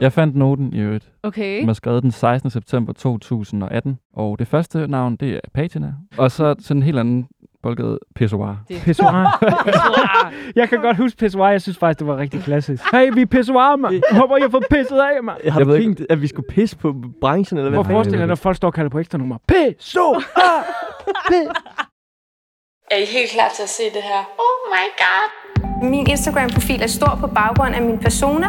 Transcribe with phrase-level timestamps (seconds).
[0.00, 1.60] Jeg fandt noten i øvrigt, Okay.
[1.62, 2.50] som er skrevet den 16.
[2.50, 3.98] september 2018.
[4.16, 5.92] Og det første navn, det er Patina.
[6.18, 7.28] Og så sådan en helt anden
[7.62, 8.56] boldgade, Pissoir.
[8.68, 9.42] Det- Pissoir.
[10.56, 11.48] jeg kan godt huske Pissoir.
[11.48, 12.82] Jeg synes faktisk, det var rigtig klassisk.
[12.94, 14.02] Hey, vi er Pissoir, mand.
[14.12, 15.38] Håber, jeg får pisset af, mand.
[15.50, 17.76] Har Jeg ved ikke- tænkt, at vi skulle pisse på branchen, eller hvad?
[17.84, 19.36] Hvor forestiller dig, når folk står og kalder på ekstra nummer?
[19.48, 20.22] Pissoir!
[22.90, 24.20] Er I helt klar til at se det her?
[24.44, 25.28] Oh my god!
[25.90, 28.46] Min Instagram-profil er stor på baggrund af min persona.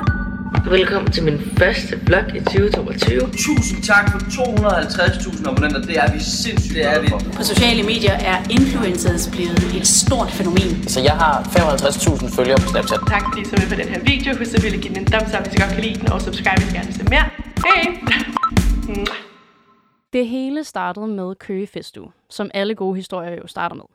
[0.50, 3.19] Velkommen til min første vlog i 2022.
[3.46, 5.82] Tusind tak for 250.000 abonnenter.
[5.82, 7.07] Det er vi sindssygt det er vi.
[7.37, 10.87] På sociale medier er influencers blevet et stort fænomen.
[10.93, 13.00] Så jeg har 55.000 følgere på Snapchat.
[13.07, 14.29] Tak fordi I så med på den her video.
[14.37, 16.59] Husk at give den en thumbs up, hvis I godt kan lide den, og subscribe,
[16.61, 17.25] hvis I gerne vil se mere.
[17.65, 17.81] Hej!
[20.14, 23.89] Det hele startede med Køge Festuge, som alle gode historier jo starter med.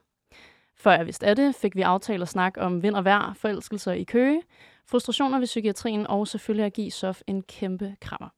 [0.77, 3.91] Før jeg vidste af det, fik vi aftalt at snakke om vind og vejr, forelskelser
[3.91, 4.41] i Køge,
[4.87, 8.29] frustrationer ved psykiatrien og selvfølgelig at give Sof en kæmpe krammer.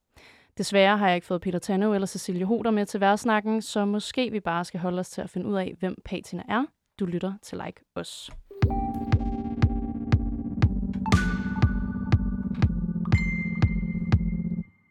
[0.57, 4.31] Desværre har jeg ikke fået Peter Tanno eller Cecilie Hoder med til værsnakken, så måske
[4.31, 6.65] vi bare skal holde os til at finde ud af, hvem Patina er.
[6.99, 8.31] Du lytter til Like Os.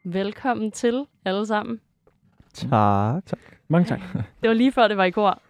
[0.04, 1.80] Velkommen til alle sammen.
[2.54, 3.22] Tak.
[3.68, 4.00] Mange tak.
[4.42, 5.42] Det var lige før, det var i kor.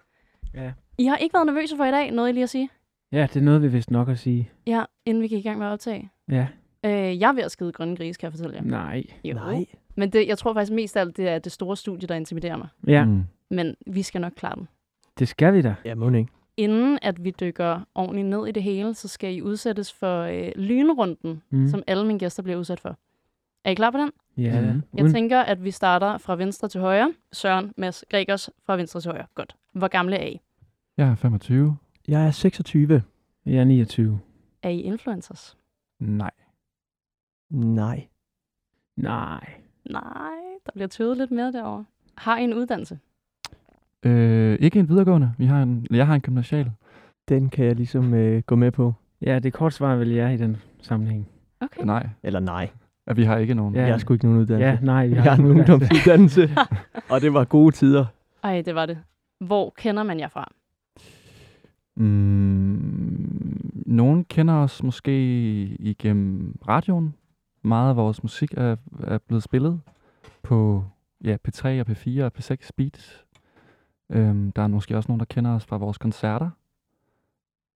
[0.55, 0.73] Ja.
[0.99, 2.69] I har ikke været nervøse for i dag, noget I lige at sige?
[3.13, 4.51] Ja, det er noget, vi vist nok at sige.
[4.67, 6.11] Ja, inden vi gik i gang med at optage.
[6.31, 6.47] Ja.
[6.85, 8.63] Øh, jeg er ved at skide grønne grise, kan jeg fortælle jer.
[8.63, 9.05] Nej.
[9.25, 9.35] Jo.
[9.35, 9.67] Nej.
[9.97, 12.57] Men det, jeg tror faktisk mest af alt, det er det store studie, der intimiderer
[12.57, 12.69] mig.
[12.87, 13.23] Ja, Mm.
[13.51, 14.69] Men vi skal nok klare den.
[15.19, 15.75] det skal vi da.
[15.85, 16.31] Ja, må ikke.
[16.57, 20.49] Inden at vi dykker ordentligt ned i det hele, så skal I udsættes for øh,
[20.57, 21.69] lynrunden, Mm.
[21.69, 22.97] som alle mine gæster bliver udsat for.
[23.65, 24.11] Er I klar på den?
[24.37, 24.83] Ja, mm.
[24.95, 27.13] Jeg tænker, at vi starter fra venstre til højre.
[27.33, 29.27] Søren, Mads, Gregers fra venstre til højre.
[29.35, 29.57] Godt.
[29.73, 30.41] Hvor gamle er I?
[30.97, 31.77] Jeg er 25.
[32.09, 33.03] Jeg er 26.
[33.47, 34.21] Jeg er 29.
[34.67, 35.57] Er I influencers?
[36.01, 36.31] Nej.
[37.51, 38.07] Nej.
[38.97, 39.49] Nej.
[39.91, 40.33] Nej,
[40.67, 41.85] der bliver tøvet lidt mere derovre.
[42.17, 42.99] Har I en uddannelse?
[44.03, 45.33] Øh, ikke en videregående.
[45.39, 46.71] Vi har en, jeg har en gymnasial.
[47.29, 48.95] Den kan jeg ligesom øh, gå med på.
[49.21, 51.29] Ja, det korte svar vil jeg i den sammenhæng.
[51.61, 51.83] Okay.
[51.85, 52.71] Nej, Eller nej.
[53.07, 53.75] at vi har ikke nogen.
[53.75, 53.81] Ja.
[53.83, 54.67] Jeg har sgu ikke nogen uddannelse.
[54.69, 55.73] Ja, nej, vi jeg har har en uddannelse.
[55.73, 56.51] ungdomsuddannelse.
[57.11, 58.07] og det var gode tider.
[58.43, 58.99] Ej, det var det.
[59.41, 60.53] Hvor kender man jer fra?
[61.97, 65.13] Mm, nogen kender os måske
[65.65, 67.15] igennem radioen.
[67.63, 69.81] Meget af vores musik er, er blevet spillet
[70.43, 70.85] på
[71.25, 73.25] ja, P3 og P4 og P6 Speed.
[74.11, 76.51] Øhm, der er måske også nogen, der kender os fra vores koncerter.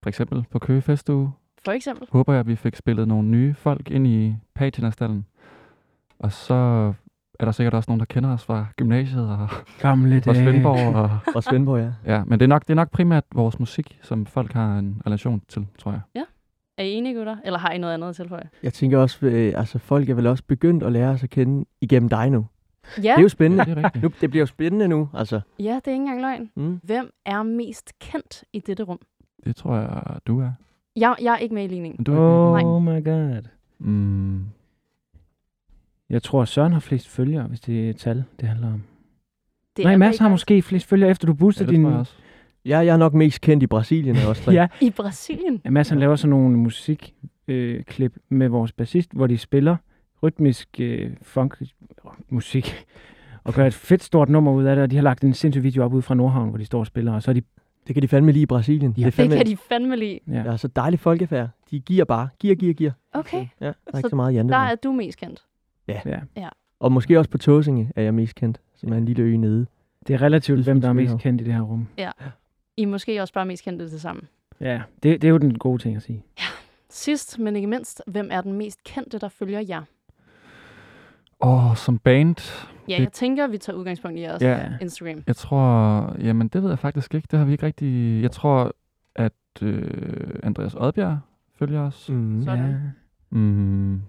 [0.02, 1.32] For eksempel på Køge Festuge.
[1.64, 2.08] For eksempel?
[2.12, 5.26] Håber jeg, at vi fik spillet nogle nye folk ind i Patinastallen.
[6.18, 6.92] Og så
[7.40, 9.48] er der sikkert også nogen, der kender os fra gymnasiet og
[9.80, 10.34] Gamle fra.
[10.34, 10.94] Svendborg.
[10.94, 12.14] Og, Fra Svendborg, ja.
[12.14, 15.02] ja, men det er, nok, det er nok primært vores musik, som folk har en
[15.06, 16.24] relation til, tror jeg.
[16.78, 17.36] Er I enige, gutter?
[17.44, 18.48] Eller har I noget andet at tilføje?
[18.62, 21.64] Jeg tænker også, øh, altså folk er vel også begyndt at lære os at kende
[21.80, 22.46] igennem dig nu.
[22.96, 23.64] Ja, Det er jo spændende.
[23.68, 23.90] Ja, det er.
[24.02, 25.40] Nu, det bliver jo spændende nu, altså.
[25.58, 26.50] ja det er ikke engang løgn.
[26.56, 26.80] Mm.
[26.82, 28.98] Hvem er mest kendt i dette rum?
[29.44, 30.50] Det tror jeg, du er.
[30.96, 32.04] Jeg, jeg er ikke med i ligningen.
[32.04, 33.42] Du er ikke Oh my god.
[33.78, 34.44] Mm,
[36.10, 38.82] Jeg tror, Søren har flest følgere, hvis det er tal, det handler om.
[39.76, 41.86] Det Nej, Mads har måske flest følgere, efter du ja, booster det din...
[42.64, 44.52] Ja, jeg er nok mest kendt i Brasilien af os tre.
[44.52, 45.60] Ja, I Brasilien?
[45.64, 47.14] Ja, Mads han laver sådan nogle musikklip
[47.48, 49.76] øh, klip med vores bassist, hvor de spiller
[50.22, 51.62] rytmisk øh, funk
[52.28, 52.86] musik
[53.44, 55.62] og gør et fedt stort nummer ud af det, og de har lagt en sindssyg
[55.62, 57.42] video op ude fra Nordhavn, hvor de står og spiller, og så er de...
[57.86, 58.90] Det kan de fandme lige i Brasilien.
[58.90, 58.94] Ja.
[58.96, 60.18] Det er Det fandme, kan de fandme lide.
[60.28, 60.42] Ja.
[60.50, 61.48] Ja, så dejligt folkefærd.
[61.70, 62.28] De giver bare.
[62.38, 62.90] Giver, giver, giver.
[63.12, 64.52] Okay, Ja, der er Så ikke så meget jante.
[64.52, 65.44] der Der er du mest kendt.
[66.36, 66.48] Ja.
[66.80, 69.66] Og måske også på Tåsinge er jeg mest kendt, som er en lille ø nede.
[70.06, 71.88] Det er relativt, hvem der er mest kendt i det her rum.
[72.76, 74.24] I er måske også bare mest kendte til sammen.
[74.60, 76.24] Ja, det, det er jo den gode ting at sige.
[76.88, 79.82] Sidst, men ikke mindst, hvem er den mest kendte, der følger jer?
[81.40, 82.36] Åh, oh, som band.
[82.88, 84.60] Ja, Det- jeg tænker, vi tager udgangspunkt i jeres Ja.
[84.80, 85.22] Instagram.
[85.26, 85.60] Jeg tror,
[86.18, 87.28] jamen det ved jeg faktisk ikke.
[87.30, 88.22] Det har vi ikke rigtig...
[88.22, 88.74] Jeg tror,
[89.16, 91.18] at øh, Andreas Odbjerg
[91.58, 92.08] følger os.
[92.10, 92.42] Mm.
[92.44, 92.92] Sådan.
[93.30, 94.00] Mm.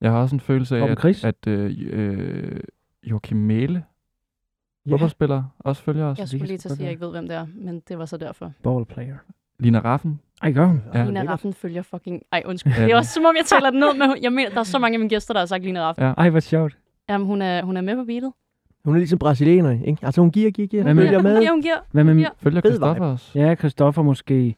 [0.00, 1.24] Jeg har også en følelse af, Torben at, Chris?
[1.24, 2.60] at øh, øh,
[3.04, 3.84] Joachim Mæle,
[4.86, 4.92] Ja.
[4.92, 6.18] fodboldspiller, også følger os.
[6.18, 7.98] Jeg skulle lige til at sige, at jeg ikke ved, hvem det er, men det
[7.98, 8.52] var så derfor.
[8.62, 9.16] Ballplayer.
[9.58, 10.20] Lina Raffen.
[10.42, 10.82] Ej, gør hun?
[10.94, 11.04] Ja.
[11.04, 11.22] Lina.
[11.24, 12.22] Raffen følger fucking...
[12.32, 12.72] Ej, undskyld.
[12.78, 12.84] Ja.
[12.84, 14.14] Det er også som om, jeg taler den ned med...
[14.22, 16.04] Jeg mener, der er så mange af mine gæster, der har sagt Lina Raffen.
[16.04, 16.12] Ja.
[16.12, 16.78] Ej, hvor sjovt.
[17.08, 18.32] Jamen, hun er, hun er med på beatet.
[18.84, 19.98] Hun er ligesom brasilianer, ikke?
[20.06, 20.82] Altså hun giver, giver, giver.
[20.82, 21.42] Hvad Hun med- følger med.
[21.42, 21.76] Ja, hun giver.
[21.92, 22.16] Hvad med...
[22.16, 22.28] Ja.
[22.38, 23.30] Følger Christoffer også.
[23.38, 24.56] Ja, Christoffer måske.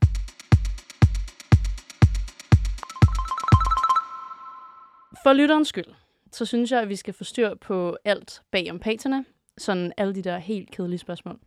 [5.28, 5.84] For lytterens skyld,
[6.32, 9.22] så synes jeg, at vi skal få styr på alt bag om patina.
[9.58, 11.38] Sådan alle de der helt kedelige spørgsmål,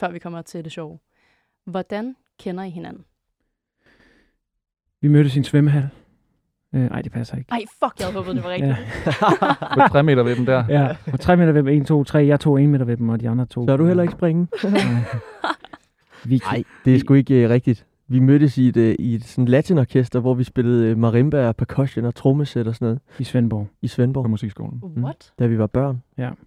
[0.00, 0.98] før vi kommer til det sjove.
[1.64, 3.04] Hvordan kender I hinanden?
[5.00, 5.88] Vi mødtes i en svømmehal.
[6.74, 7.48] Øh, ej, det passer ikke.
[7.52, 8.70] Ej, fuck, jeg havde håbet, det var rigtigt.
[8.70, 9.74] Ja.
[9.86, 10.64] På tre meter ved dem der.
[10.68, 12.26] ja, og 3 meter ved dem, 1, 2, 3.
[12.26, 13.66] Jeg tog 1 meter ved dem, og de andre to.
[13.66, 14.48] Så er du heller ikke springe?
[16.24, 17.86] Vi, Nej, det er sgu ikke uh, rigtigt.
[18.08, 21.56] Vi mødtes i et, uh, i et sådan latinorkester, hvor vi spillede uh, marimba og
[21.56, 23.68] percussion og trommesæt og sådan noget I Svendborg.
[23.82, 24.82] i Svendborg, På musikskolen.
[24.96, 25.32] What?
[25.38, 26.02] da vi var børn.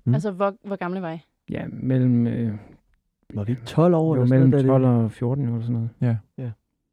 [0.06, 0.14] Mm.
[0.14, 1.18] Altså, hvor, hvor gamle var I?
[1.52, 2.52] Ja, mellem, øh,
[3.34, 4.06] Var vi ikke 12 år?
[4.08, 6.20] jo, eller sådan mellem noget, da 12 det- og 14 eller sådan noget.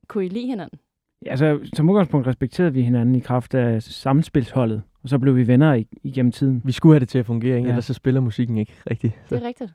[0.09, 0.79] Kunne I lide hinanden?
[1.25, 5.47] Ja, altså, som udgangspunkt respekterede vi hinanden i kraft af samspilsholdet, og så blev vi
[5.47, 6.63] venner ig- igennem tiden.
[6.65, 7.67] Vi skulle have det til at fungere, ikke?
[7.67, 7.73] Ja.
[7.73, 9.15] ellers så spiller musikken ikke rigtigt.
[9.31, 9.73] Det er rigtigt.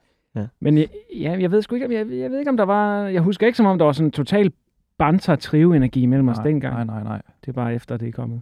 [0.60, 3.08] Men jeg, ja, jeg ved sgu ikke, om jeg, jeg ved ikke, om der var...
[3.08, 4.52] Jeg husker ikke, som om der var sådan en total
[5.06, 6.74] banter trive energi mellem os Nej, dengang.
[6.76, 7.22] Nej, nej, nej.
[7.42, 8.42] Det er bare efter, det er kommet.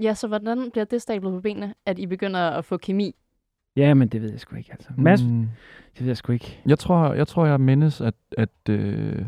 [0.00, 3.14] Ja, så hvordan bliver det stablet på benene, at I begynder at få kemi?
[3.76, 4.88] Ja, men det ved jeg sgu ikke, altså.
[4.96, 5.48] Mads, Mm.
[5.94, 6.60] det ved jeg sgu ikke.
[6.66, 9.22] Jeg tror, jeg tror, jeg mindes, at, at, øh,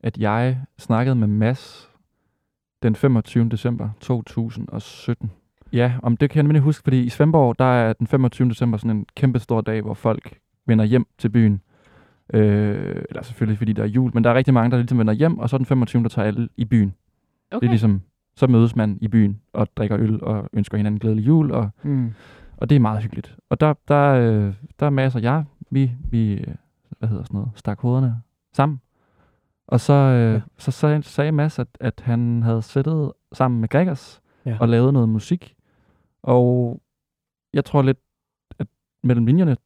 [0.00, 1.90] at jeg snakkede med Mads
[2.82, 3.48] den 25.
[3.48, 5.30] december 2017.
[5.72, 8.48] Ja, om det kan jeg nemlig huske, fordi i Svendborg, der er den 25.
[8.48, 11.60] december sådan en kæmpe stor dag, hvor folk vender hjem til byen.
[12.34, 15.12] Øh, eller selvfølgelig, fordi der er jul, men der er rigtig mange, der ligesom vender
[15.12, 16.02] hjem, og så den 25.
[16.02, 16.94] der tager alle i byen.
[17.50, 17.60] Okay.
[17.60, 18.02] Det er ligesom,
[18.36, 22.12] så mødes man i byen og drikker øl og ønsker hinanden glædelig jul, og Mm.
[22.56, 23.36] og det er meget hyggeligt.
[23.50, 26.54] Og der, der, øh, der masser jeg, vi, vi, øh,
[26.98, 28.16] hvad hedder sådan noget, stak hovederne
[28.52, 28.80] sammen.
[29.66, 30.40] Og så, øh, Ja.
[30.58, 34.56] så sagde, sagde Mads, at, at han havde sættet sammen med Gregers Ja.
[34.60, 35.54] og lavet noget musik.
[36.22, 36.80] Og
[37.52, 37.98] jeg tror lidt,
[38.58, 38.66] at
[39.02, 39.56] mellem linjerne,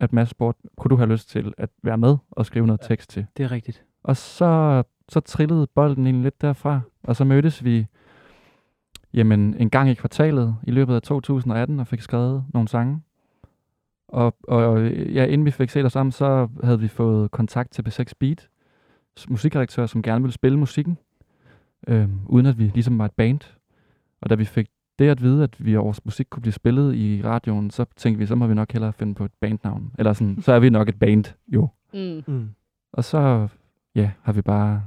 [0.00, 3.10] at Mads spurgte, kunne du have lyst til at være med og skrive noget tekst
[3.10, 3.26] til?
[3.36, 3.84] Det er rigtigt.
[4.02, 7.86] Og så, så trillede bolden egentlig lidt derfra, og så mødtes vi
[9.14, 13.02] jamen, en gang i kvartalet i løbet af 2018 og fik skrevet nogle sange.
[14.08, 17.84] Og, og ja, inden vi fik set os sammen, så havde vi fået kontakt til
[17.88, 18.48] P6 Beat,
[19.28, 20.98] musikredaktør, som gerne ville spille musikken,
[21.88, 23.40] øh, uden at vi ligesom var et band.
[24.20, 24.68] Og da vi fik
[24.98, 28.26] det at vide, at vi vores musik kunne blive spillet i radioen, så tænkte vi,
[28.26, 29.92] så må vi nok hellere finde på et bandnavn.
[29.98, 31.68] Eller sådan, så er vi nok et band, jo.
[31.94, 32.22] Mm.
[32.26, 32.48] Mm.
[32.92, 33.48] Og så,
[33.94, 34.82] ja, har vi bare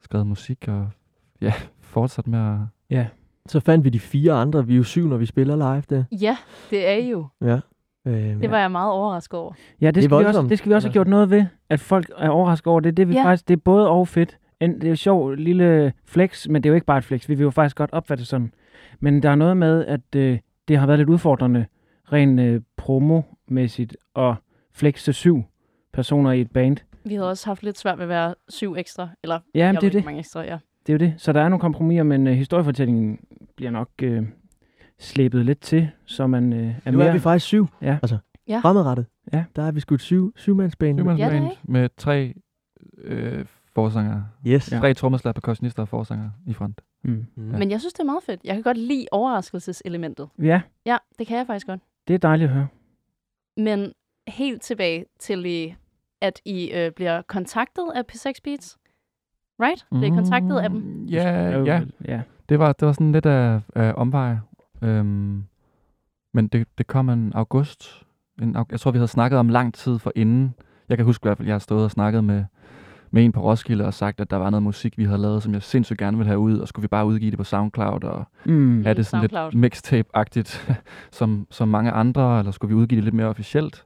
[0.00, 0.88] skrevet musik og
[1.40, 2.58] ja, fortsat med at...
[2.90, 3.06] Ja.
[3.46, 4.66] Så fandt vi de fire andre.
[4.66, 6.04] Vi er jo syv, når vi spiller live der.
[6.12, 6.36] Ja,
[6.70, 7.26] det er jo.
[7.40, 7.58] Ja.
[8.06, 9.52] Øh, Det var jeg meget overrasket over.
[9.80, 11.44] Ja, det Det er skal, vi også, det skal vi også have gjort noget ved,
[11.68, 12.96] at folk er overrasket over det.
[12.96, 13.24] Det er, vi Ja.
[13.24, 14.38] faktisk, det er både og fedt.
[14.60, 17.28] En, det er jo sjovt lille flex, men det er jo ikke bare et flex.
[17.28, 18.52] Vi vil jo faktisk godt opfatte det sådan.
[19.00, 21.66] Men der er noget med, at øh, det har været lidt udfordrende,
[22.12, 24.34] rent øh, promomæssigt, at
[24.72, 25.42] flexe syv
[25.92, 26.76] personer i et band.
[27.04, 29.08] Vi havde også haft lidt svært ved at være syv ekstra.
[29.22, 30.04] Eller, Ja, jeg det er det.
[30.04, 30.58] mange ekstra, ja.
[30.86, 31.14] Det er jo det.
[31.18, 33.18] Så der er nogle kompromiser, men øh, historiefortællingen
[33.56, 34.22] bliver nok øh,
[34.98, 37.08] slæbet lidt til, så man øh, er nu mere...
[37.08, 37.66] er vi faktisk syv.
[37.82, 37.98] Ja.
[38.02, 38.18] Altså,
[38.48, 38.60] Ja.
[38.62, 39.06] fremadrettet.
[39.32, 39.44] Ja.
[39.56, 40.32] Der er vi sgu et syv.
[40.36, 42.34] Syvmandsband er ja, med tre
[42.98, 44.22] øh, forsanger.
[44.46, 44.72] Yes.
[44.72, 44.78] Ja.
[44.78, 46.80] Tre trommeslager, percussionister og forsanger i front.
[47.04, 47.26] Mm.
[47.36, 47.50] Mm.
[47.52, 47.58] Ja.
[47.58, 48.40] Men jeg synes, det er meget fedt.
[48.44, 50.28] Jeg kan godt lide overraskelseselementet.
[50.38, 51.80] Ja, Ja, det kan jeg faktisk godt.
[52.08, 52.66] det er dejligt at høre.
[53.56, 53.92] Men
[54.28, 55.74] helt tilbage til, i,
[56.20, 58.78] at I øh, bliver kontaktet af P6 Beats.
[59.62, 59.86] Right?
[59.90, 60.80] Bliver I kontaktet af dem?
[60.80, 61.82] Mm, Ja, ja.
[62.04, 62.22] ja.
[62.48, 64.36] Det var, det var sådan lidt af, af omvej.
[64.82, 65.44] Øhm,
[66.34, 68.04] men det, det kom en august.
[68.42, 70.54] En, jeg tror, vi havde snakket om lang tid for inden.
[70.88, 72.44] Jeg kan huske i hvert fald, at jeg har stået og snakket med,
[73.10, 75.52] med en på Roskilde og sagt, at der var noget musik, vi havde lavet, som
[75.54, 78.24] jeg sindssygt gerne ville have ud, og skulle vi bare udgive det på SoundCloud og
[78.44, 78.82] Mm.
[78.84, 79.52] have det sådan SoundCloud.
[79.52, 80.72] lidt mixtape-agtigt,
[81.18, 83.84] som, som mange andre, eller skulle vi udgive det lidt mere officielt?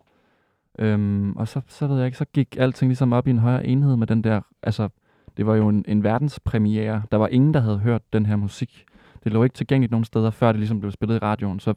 [0.79, 3.67] Øhm, og så, så ved jeg ikke, så gik alting ligesom op i en højere
[3.67, 4.89] enhed med den der, altså,
[5.37, 7.03] det var jo en, en verdenspremiere.
[7.13, 8.85] Der var ingen, der havde hørt den her musik.
[9.25, 11.61] Det lå ikke tilgængeligt nogen steder, før det ligesom blev spillet i radioen.
[11.61, 11.75] Så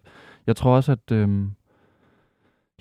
[0.48, 1.52] jeg tror også, at øhm,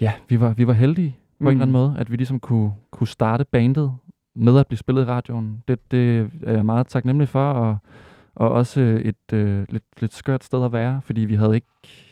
[0.01, 1.47] ja, vi var, vi var heldige på mm.
[1.47, 3.93] en eller anden måde, at vi ligesom kunne, kunne starte bandet
[4.35, 5.63] med at blive spillet i radioen.
[5.69, 7.79] Det, det er jeg meget taknemmelig for, og,
[8.35, 11.67] og også et øh, lidt, lidt skørt sted at være, fordi vi havde ikke,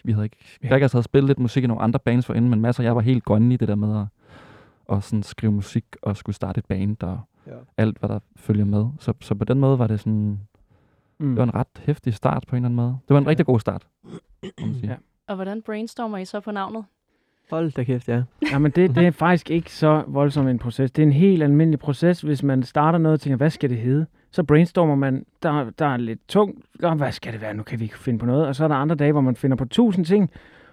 [0.04, 0.68] vi havde ikke, Ja.
[0.68, 3.24] Gregers havde spillet lidt musik i nogle andre bands forinden, men masser, jeg var helt
[3.24, 4.06] grønne i det der med at,
[4.96, 7.52] at sådan skrive musik og skulle starte et band og Ja.
[7.76, 8.86] alt, hvad der følger med.
[8.98, 10.40] Så, så på den måde var det sådan,
[11.18, 11.28] Mm.
[11.28, 12.98] det var en ret hæftig start på en eller anden måde.
[13.08, 13.86] Det var en rigtig god start,
[14.42, 14.86] må man sige.
[14.90, 14.96] Ja.
[15.28, 16.84] Og hvordan brainstormer I så på navnet?
[17.50, 18.22] Hold da kæft, ja.
[18.52, 20.90] Jamen, det, det er faktisk ikke så voldsom en proces.
[20.90, 23.78] Det er en helt almindelig proces, hvis man starter noget og tænker, hvad skal det
[23.78, 24.06] hedde?
[24.30, 27.54] Så brainstormer man, der, der er lidt tungt, og hvad skal det være?
[27.54, 28.46] Nu kan vi ikke finde på noget.
[28.46, 30.30] Og så er der andre dage, hvor man finder på tusind ting,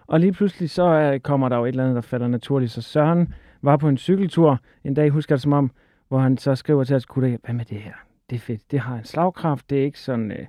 [0.08, 2.72] og lige pludselig så øh, kommer der jo et eller andet, der falder naturligt.
[2.72, 5.72] Så Søren var på en cykeltur en dag, husker jeg det som om,
[6.08, 7.94] hvor han så skriver til os, kunne det, hvad med det her?
[8.30, 8.72] Det er fedt.
[8.72, 9.70] Det har en slagkraft.
[9.70, 10.46] Det er ikke sådan øh,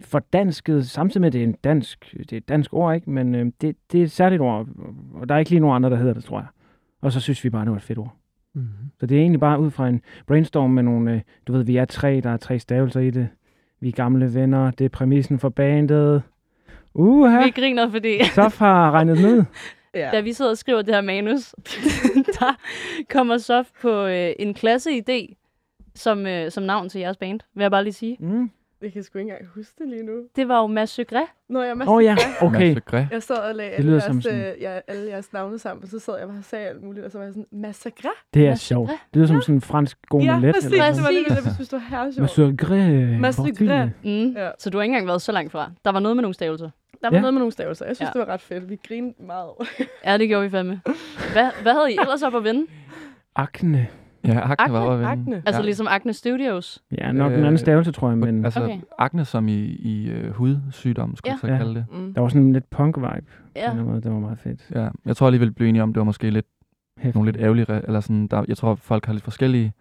[0.00, 3.10] fordansket, samtidig med, at det er en dansk, det er et dansk ord, ikke?
[3.10, 4.66] Men øh, det, det er et særligt ord,
[5.14, 6.46] og der er ikke lige nogen andre, der hedder det, tror jeg.
[7.02, 8.16] Og så synes vi bare, det var et fedt ord.
[8.54, 8.68] Mm.
[9.00, 11.76] Så det er egentlig bare ud fra en brainstorm med nogle, øh, du ved, vi
[11.76, 13.28] er tre, der er tre stavelser i det.
[13.80, 16.22] Vi er gamle venner, det er præmissen for bandet.
[16.94, 19.44] Uha, Vi griner, fordi Sof har regnet ud.
[19.94, 20.10] Ja.
[20.12, 21.54] da vi sidder og skriver det her manus,
[22.40, 22.58] der
[23.10, 25.34] kommer Sof på øh, en klasseidé
[25.94, 28.16] som, øh, som navn til jeres band, vil jeg bare lige sige.
[28.20, 28.50] Mm.
[28.82, 30.12] Jeg kan sgu ikke engang huske det lige nu.
[30.36, 31.26] Det var jo Mads Segre.
[31.48, 32.66] Nå, jeg er Åh oh, ja, okay.
[32.68, 33.04] Masse græ.
[33.10, 35.58] Jeg sad og lagde Det alle, lyder jeres, som sådan- øh, ja, alle jeres navne
[35.58, 37.46] sammen, og så sad jeg bare og sagde alt muligt, og så var jeg sådan,
[37.52, 38.08] massacre?
[38.34, 38.90] Det er Mads sjovt.
[38.90, 40.54] Det lyder som sådan en fransk god Ja, omelet.
[40.54, 40.72] præcis.
[40.72, 42.62] eller Det var det, jeg synes, det var her sjovt.
[42.62, 43.18] Gré.
[43.20, 43.90] Massacre.
[44.04, 44.32] Mm.
[44.36, 44.50] Ja.
[44.58, 45.70] Så du har ikke engang været så langt fra.
[45.84, 46.70] Der var noget med nogle stavelser.
[47.02, 47.20] Der var Ja.
[47.20, 47.86] noget med nogle stavelser.
[47.86, 48.18] Jeg synes, Ja.
[48.20, 48.70] det var ret fedt.
[48.70, 49.64] Vi grinede meget over.
[50.04, 50.80] Ja, det gjorde vi fandme.
[51.32, 52.66] Hvad, hvad havde I ellers op at vinde?
[53.36, 53.88] Akne.
[54.26, 55.08] Ja, Akne, Akne, var vinde.
[55.08, 55.36] Akne.
[55.46, 55.64] Altså ja.
[55.64, 56.82] ligesom Acne Studios.
[56.98, 58.78] Ja, nok en Øh, anden stavelse, tror jeg, men Altså, Okay.
[58.98, 61.32] Akne som i, i uh, hudsygdom, skulle Ja.
[61.32, 61.84] jeg så kalde det.
[61.92, 62.14] Mm.
[62.14, 63.26] der var sådan en lidt punk-vibe.
[63.56, 63.72] Ja.
[63.72, 64.00] En måde.
[64.00, 64.70] Det var meget fedt.
[64.74, 66.46] Ja, jeg tror alligevel, vi blev enige om, det var måske lidt,
[66.98, 67.14] Hæftigt.
[67.14, 69.72] nogle lidt ærgerlige, eller sådan, der, jeg tror, folk har lidt forskellige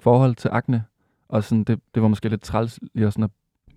[0.00, 0.82] forhold til Akne,
[1.28, 3.30] og sådan, det, det var måske lidt træls lige at, sådan at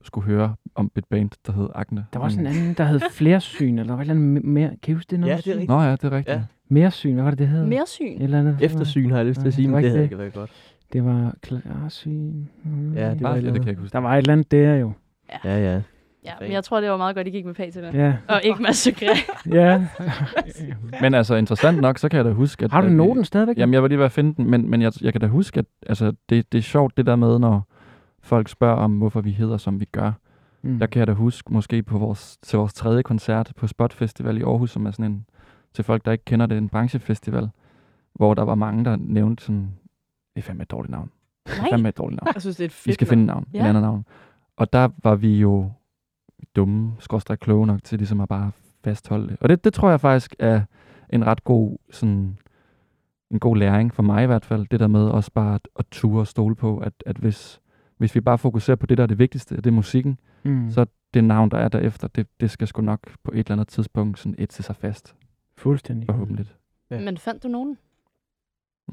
[0.03, 2.05] skulle høre om et band, der hed Akne.
[2.13, 4.13] Der var også en Men- anden, der hed flere syn, eller der var et eller
[4.13, 4.69] andet me- mere.
[4.83, 5.19] Kan I huske det?
[5.19, 5.69] Noget Ja, det er rigtigt.
[5.69, 6.27] Nå ja, det er rigtigt.
[6.27, 6.33] Ja.
[6.33, 6.43] Ja.
[6.69, 7.65] Mere syn, hvad var det, det hed?
[7.65, 8.05] Mere syn.
[8.05, 8.57] Et eller andet.
[8.61, 10.03] Eftersyn har jeg lyst til at sige, det men det ikke havde det.
[10.05, 10.51] ikke været godt.
[10.93, 12.33] Det var klarsyn.
[12.63, 12.93] Mm.
[12.93, 13.93] Ja, det var det kan jeg huske.
[13.93, 14.91] Der var et eller andet der jo.
[15.45, 15.81] Ja, ja.
[16.25, 17.93] Ja, men jeg tror, det var meget godt, I gik med pæ til det.
[17.93, 18.13] Ja.
[18.27, 19.07] Og ikke Mads Segre.
[19.61, 19.85] ja.
[21.01, 22.71] Men altså, interessant nok, så kan jeg da huske, at...
[22.71, 23.57] Har du at noten stadigvæk?
[23.57, 25.59] Jamen, jeg var lige ved at finde den, men, men jeg, jeg kan da huske,
[25.59, 27.67] at altså, det, det er sjovt, det der med, når
[28.27, 30.11] folk spørger om, hvorfor vi hedder, som vi gør.
[30.61, 30.79] Mm.
[30.79, 34.37] Der kan jeg da huske, måske på vores, til vores tredje koncert på Spot Festival
[34.37, 35.25] i Aarhus, som er sådan en,
[35.73, 37.49] til folk, der ikke kender det, en branchefestival,
[38.13, 39.61] hvor der var mange, der nævnte sådan,
[40.35, 41.11] det er fandme et dårligt navn.
[41.45, 41.69] Det er Nej.
[41.71, 42.33] fandme et dårligt navn.
[42.33, 43.63] Jeg synes, det er et fedt Vi skal finde et navn, Ja.
[43.63, 44.05] et andet navn.
[44.57, 45.71] Og der var vi jo
[46.55, 48.51] dumme, skorstræk kloge nok til ligesom at bare
[48.83, 49.37] fastholde det.
[49.41, 50.61] Og det, det tror jeg faktisk er
[51.09, 52.37] en ret god, sådan,
[53.31, 54.67] en god læring for mig i hvert fald.
[54.71, 57.59] Det der med også bare at, at ture og stole på, at, at hvis,
[57.97, 60.69] hvis vi bare fokuserer på det, der er det vigtigste, det er musikken, Mm.
[60.71, 63.67] så det navn, der er derefter, det, det skal sgu nok på et eller andet
[63.67, 65.15] tidspunkt sådan et til sig fast,
[65.57, 66.05] Fuldstændig.
[66.05, 66.45] forhåbentlig.
[66.91, 66.99] Ja.
[66.99, 67.77] Men fandt du nogen?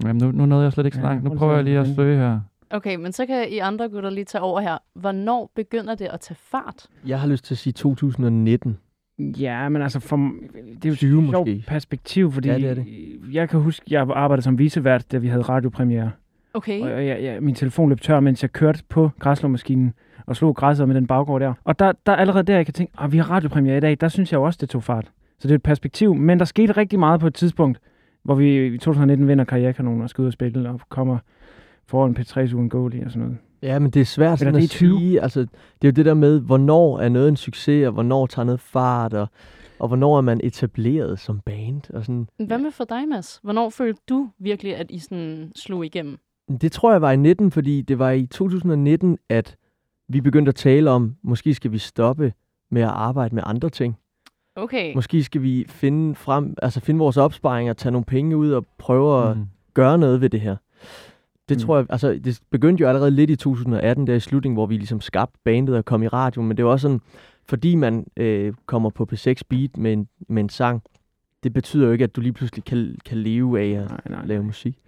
[0.02, 1.25] Jamen, nu, nu nåede jeg slet ikke så Ja, langt.
[1.25, 2.40] Nu prøv prøver jeg lige at søge her.
[2.70, 4.78] Okay, men så kan I andre gutter lige tage over her.
[4.94, 6.87] Hvornår begynder det at tage fart?
[7.06, 8.78] Jeg har lyst til at sige 2019.
[9.18, 11.64] Ja, men altså, for, det er jo 20 et sjovt måske.
[11.68, 12.87] perspektiv, fordi Ja, det er det.
[13.32, 16.11] jeg kan huske, jeg arbejdede som visevært, da vi havde radiopremiere.
[16.54, 16.80] Okay.
[16.80, 19.94] Og jeg, jeg, min telefon løb tør, mens jeg kørte på græslåmaskinen
[20.26, 21.54] og slog græsset med den baggård der.
[21.64, 24.08] Og der, der allerede der, jeg kan tænke, at vi har radiopremiere i dag, der
[24.08, 25.11] synes jeg jo også, det tog fart.
[25.38, 26.14] Så det er et perspektiv.
[26.14, 27.80] Men der skete rigtig meget på et tidspunkt,
[28.23, 31.18] hvor vi i 2019 vinder karrierekanonen og skal ud og spille og kommer
[31.87, 33.38] foran P3's uden goal og sådan noget.
[33.62, 34.99] Ja, men det er svært sådan det at 20.
[34.99, 35.20] sige.
[35.20, 35.49] Altså, det
[35.82, 39.14] er jo det der med, hvornår er noget en succes, og hvornår tager noget fart,
[39.14, 39.28] og,
[39.78, 41.94] og hvornår er man etableret som band.
[41.94, 42.28] Og sådan.
[42.46, 43.40] Hvad med for dig, Mads?
[43.42, 46.18] Hvornår følte du virkelig, at I sådan slog igennem?
[46.60, 49.56] Det tror jeg var i 19, fordi det var i 2019, at
[50.08, 52.32] vi begyndte at tale om, måske skal vi stoppe
[52.70, 53.96] med at arbejde med andre ting.
[54.56, 54.94] Okay.
[54.94, 58.66] Måske skal vi finde frem, altså finde vores opsparing og tage nogle penge ud og
[58.78, 59.44] prøve at Mm.
[59.74, 60.56] gøre noget ved det her.
[61.48, 61.60] Det Mm.
[61.60, 64.76] tror jeg, altså det begyndte jo allerede lidt i 2018, der i slutningen, hvor vi
[64.76, 67.00] ligesom skabte bandet og kom i radio, men det var også sådan,
[67.48, 70.82] fordi man øh, kommer på P6 Beat med en, med en sang,
[71.42, 74.26] det betyder jo ikke, at du lige pludselig kan, kan leve af at Nej, nej.
[74.26, 74.78] lave musik.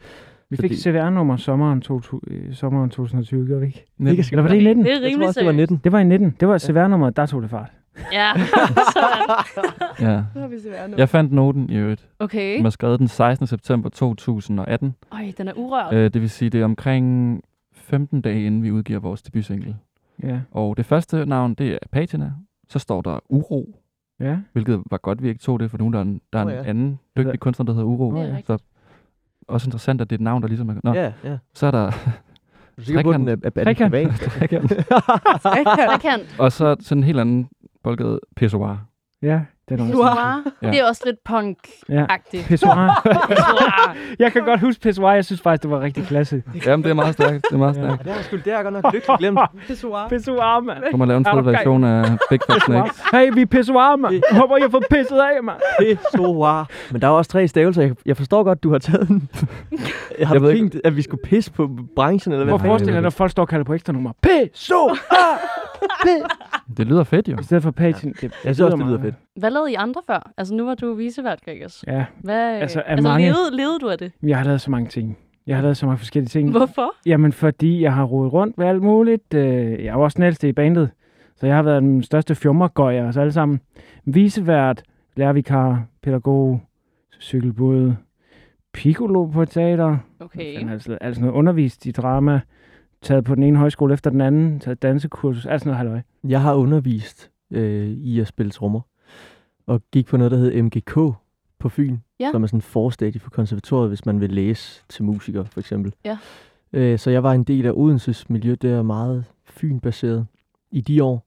[0.51, 3.85] Vi fik det- CVR-nummer sommeren, to, øh, sommeren 2020, gjorde vi ikke?
[3.99, 4.25] Nitten.
[4.33, 4.85] Eller var det i 19?
[4.85, 5.71] Det er Jeg tror rimelig også, det var seriøst.
[5.71, 5.81] 19.
[5.85, 6.35] Det var i 19.
[6.41, 7.73] Det var CVR-nummeret, der tog det fart.
[8.13, 8.31] Ja,
[8.97, 9.45] sådan.
[10.11, 10.41] Ja.
[10.41, 10.95] Har vi CVR nu.
[10.99, 12.09] Jeg fandt noten i øvrigt.
[12.19, 12.55] Okay.
[12.57, 13.47] Den var skrevet den 16.
[13.47, 14.95] september 2018.
[15.13, 15.95] Øj, den er urørt.
[15.95, 17.41] Øh, det vil sige, det er omkring
[17.75, 19.77] 15 dage, inden vi udgiver vores debutsingle.
[20.23, 20.41] Ja.
[20.51, 22.33] Og det første navn, det er Patina.
[22.69, 23.77] Så står der Uro,
[24.21, 24.37] Ja.
[24.53, 26.49] hvilket var godt, vi ikke tog det, for nu der er en, der er en
[26.49, 26.63] ja.
[26.65, 28.11] anden dygtig kunstner, der hedder Uro.
[28.11, 28.47] Er rigtigt.
[28.47, 28.59] Så
[29.49, 30.75] også interessant, at det er et navn, der ligesom er...
[30.85, 31.39] Nå, Ja, ja.
[31.55, 31.87] så er der...
[31.87, 31.93] Er
[32.79, 33.93] du sikker på, at den er, er, er den Trekant.
[33.93, 34.13] privat?
[34.21, 34.73] Trekant.
[36.39, 37.49] og så sådan en helt anden
[37.83, 38.77] boldgade pissoir.
[39.23, 39.93] Ja, den er også.
[39.93, 40.43] Pissoir.
[40.63, 40.67] Ja.
[40.71, 42.37] Det er også lidt punk-agtigt.
[42.43, 42.43] Ja.
[42.49, 43.09] Pissoir.
[44.19, 45.13] Jeg kan godt huske pissoir.
[45.13, 46.43] Jeg synes faktisk, det var rigtig klasse.
[46.67, 47.45] Jamen, det er meget stærkt.
[47.49, 47.81] Det er meget Ja.
[47.83, 48.05] stærkt.
[48.05, 49.39] det jeg sgu, det har jeg godt nok lykkeligt glemt.
[49.67, 50.09] Pissoir.
[50.09, 50.79] Pissoir, mand.
[50.91, 52.91] Så må lave en Er fed version af Big Fat Snake.
[53.13, 54.15] Hey, vi er pissoir, mand.
[54.31, 55.57] Jeg håber, jeg får pisset af, mand.
[55.79, 56.69] Pissoir.
[56.91, 57.83] Men der er også tre stavelser.
[57.83, 59.29] Jeg, jeg forstår godt, du har taget den.
[60.25, 62.69] har Jeg ved ikke- tænkt, at vi skulle pisse på branchen, eller Hvor hvad?
[62.69, 64.13] forestiller dig, når folk står og kalder på ekstra nummer?
[64.23, 64.97] Pissoir!
[66.77, 67.37] Det lyder fedt, jo.
[67.41, 68.13] I stedet for patin.
[68.13, 69.15] Det, Jeg synes også, det lyder fedt.
[69.37, 70.33] Hvad lavede I andre før?
[70.37, 71.85] Altså, nu var du visevært, Gregers.
[71.87, 74.13] Ja, Hvad, Altså, altså, er altså mange- levede, levede du af det?
[74.23, 75.19] jeg har lavet så mange ting.
[75.47, 76.51] Jeg har lavet så mange forskellige ting.
[76.51, 76.91] Hvorfor?
[77.07, 79.35] Jamen, fordi jeg har rodet rundt med alt muligt.
[79.35, 80.91] Øh, Jeg er jo også den ældste i bandet,
[81.37, 83.61] så jeg har været den største fjummergøj af os alle sammen.
[84.05, 84.83] Visevært,
[85.17, 86.61] lærervikar, pædagog,
[87.21, 87.93] cykelbud,
[88.73, 89.97] piccolo på et teater.
[90.21, 90.71] Okay.
[90.71, 92.41] Altså, altså noget undervist i drama,
[93.03, 96.01] taget på den ene højskole efter den anden, taget dansekursus, alt sådan noget halløj.
[96.29, 98.81] Jeg har undervist øh, i at spille trommer.
[99.67, 100.95] Og gik på noget, der hed MGK
[101.59, 102.29] på Fyn, Ja.
[102.33, 105.95] som er sådan en forstadie for konservatoriet, hvis man vil læse til musiker, for eksempel.
[106.05, 106.19] Ja.
[106.73, 110.27] Øh, så jeg var en del af Odenses miljø, der er meget Fyn-baseret
[110.71, 111.27] i de år,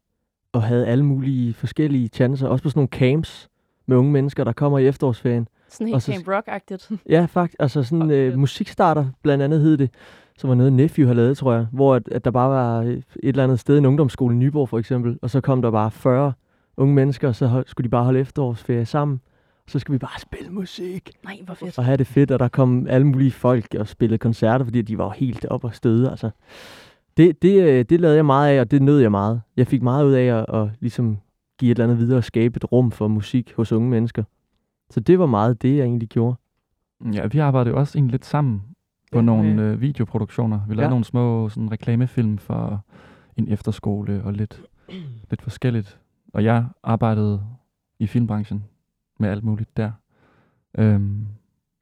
[0.54, 3.50] og havde alle mulige forskellige chancer, også på sådan nogle camps
[3.86, 5.48] med unge mennesker, der kommer i efterårsferien.
[5.70, 6.92] Sådan helt så- Camp Rock-agtigt.
[7.10, 7.56] Ja, faktisk.
[7.60, 9.90] Altså sådan øh, musikstarter, blandt andet hed det,
[10.38, 13.04] som var noget Nephew har lavet, tror jeg, hvor at, at der bare var et
[13.24, 16.34] eller andet sted, en ungdomsskole i Nyborg for eksempel, og så kom der bare 40
[16.80, 19.22] unge mennesker, så skulle de bare holde efterårsferie sammen.
[19.66, 21.78] Og så skulle vi bare spille musik Nej, hvor fedt.
[21.78, 24.98] og have det fedt, og der kom alle mulige folk og spillede koncerter, fordi de
[24.98, 26.10] var jo helt op og støde.
[26.10, 26.30] Altså,
[27.18, 29.42] det, det, øh, det lavede jeg meget af, og det nød jeg meget.
[29.58, 31.18] Jeg fik meget ud af at, at ligesom
[31.60, 34.24] give et eller andet videre og skabe et rum for musik hos unge mennesker.
[34.90, 36.36] Så det var meget det, jeg egentlig gjorde.
[37.14, 38.62] Ja, vi arbejdede jo også egentlig lidt sammen
[39.12, 39.62] på Ja, nogle ja.
[39.62, 40.60] øh, videoproduktioner.
[40.68, 40.90] Vi lavede ja.
[40.90, 42.86] nogle små sådan, reklamefilm for
[43.38, 44.62] en efterskole og lidt,
[45.30, 46.00] lidt forskelligt.
[46.34, 47.46] Og jeg arbejdede
[48.00, 48.64] i filmbranchen
[49.20, 49.92] med alt muligt der.
[50.78, 51.28] Øhm,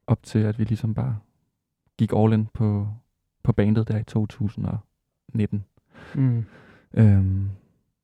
[0.06, 1.18] op til, at vi ligesom bare
[1.98, 2.88] gik all in på,
[3.42, 5.64] på bandet der i 2019.
[6.14, 6.44] Mm.
[6.94, 7.48] Øhm,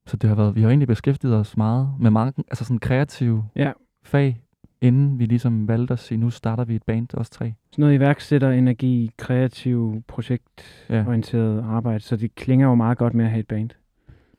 [0.07, 3.45] så det har været, vi har egentlig beskæftiget os meget med mange, altså sådan kreative
[3.57, 3.73] Ja.
[4.03, 4.43] fag,
[4.81, 7.55] inden vi ligesom valgte at sige, nu starter vi et band, os tre.
[7.73, 11.67] Sådan noget iværksætter, energi, kreativ, projektorienteret ja.
[11.67, 13.71] arbejde, så det klinger jo meget godt med at have et band.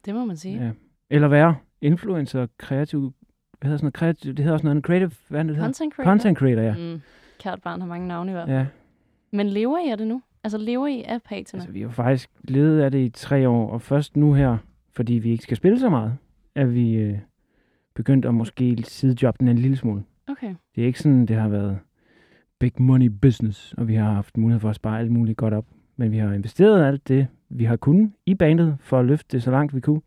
[0.05, 0.65] Det må man sige.
[0.65, 0.71] Ja.
[1.09, 3.13] Eller være influencer, kreativ,
[3.59, 5.67] hvad hedder sådan noget, kreativ, det hedder også noget, creative, hvad er det, det hedder?
[5.67, 6.09] Content creator.
[6.11, 6.93] Content creator, ja.
[6.93, 7.01] Mm.
[7.39, 8.57] Kært barn har mange navne i hvert fald.
[8.57, 8.65] Ja,
[9.31, 10.21] Men lever I af det nu?
[10.43, 11.59] Altså lever I af patina?
[11.59, 14.57] altså vi har faktisk levet af det i tre år, og først nu her,
[14.93, 16.17] fordi vi ikke skal spille så meget,
[16.55, 17.17] er vi øh,
[17.95, 20.03] begyndt at måske sidejobbe den en lille smule.
[20.27, 20.55] Okay.
[20.75, 21.79] Det er ikke sådan, det har været
[22.59, 25.65] big money business, og vi har haft mulighed for at spare alt muligt godt op.
[25.97, 29.43] Men vi har investeret alt det, vi har kunnet i bandet, for at løfte det
[29.43, 30.01] så langt vi kunne.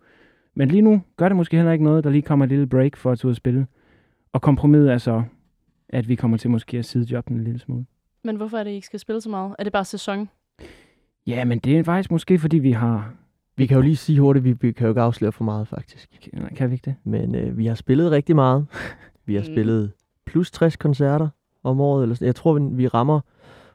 [0.58, 2.96] Men lige nu gør det måske heller ikke noget, der lige kommer et lille break
[2.96, 3.66] for at tage ud og spille.
[4.32, 5.22] Og kompromiset er så,
[5.88, 7.86] at vi kommer til måske at sidejobbe en lille smule.
[8.24, 9.56] Men hvorfor er det, I ikke skal spille så meget?
[9.58, 10.28] Er det bare sæson?
[11.26, 13.14] Ja, men det er faktisk måske, fordi vi har...
[13.56, 16.08] Vi kan jo lige sige hurtigt, vi, vi kan jo ikke afsløre for meget, faktisk.
[16.32, 16.94] Nej, Kan vi ikke det?
[17.04, 18.66] Men øh, vi har spillet rigtig meget.
[19.26, 19.46] Vi har Mm.
[19.54, 19.92] spillet
[20.26, 21.28] plus 60 koncerter
[21.62, 22.02] om året.
[22.02, 22.26] Eller sådan.
[22.26, 23.20] Jeg tror, vi, vi rammer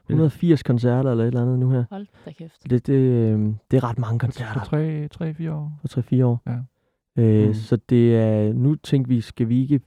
[0.08, 1.84] 180 koncerter eller et eller andet nu her.
[1.90, 2.70] Hold da kæft.
[2.70, 3.38] Det, det, øh,
[3.70, 5.72] det er ret mange For koncerter 3-4 år.
[5.80, 6.42] for 3-4 år.
[6.46, 6.56] Ja.
[7.18, 7.54] Øh, Mm.
[7.54, 9.80] Så det er, nu tænker vi, skal vi ikke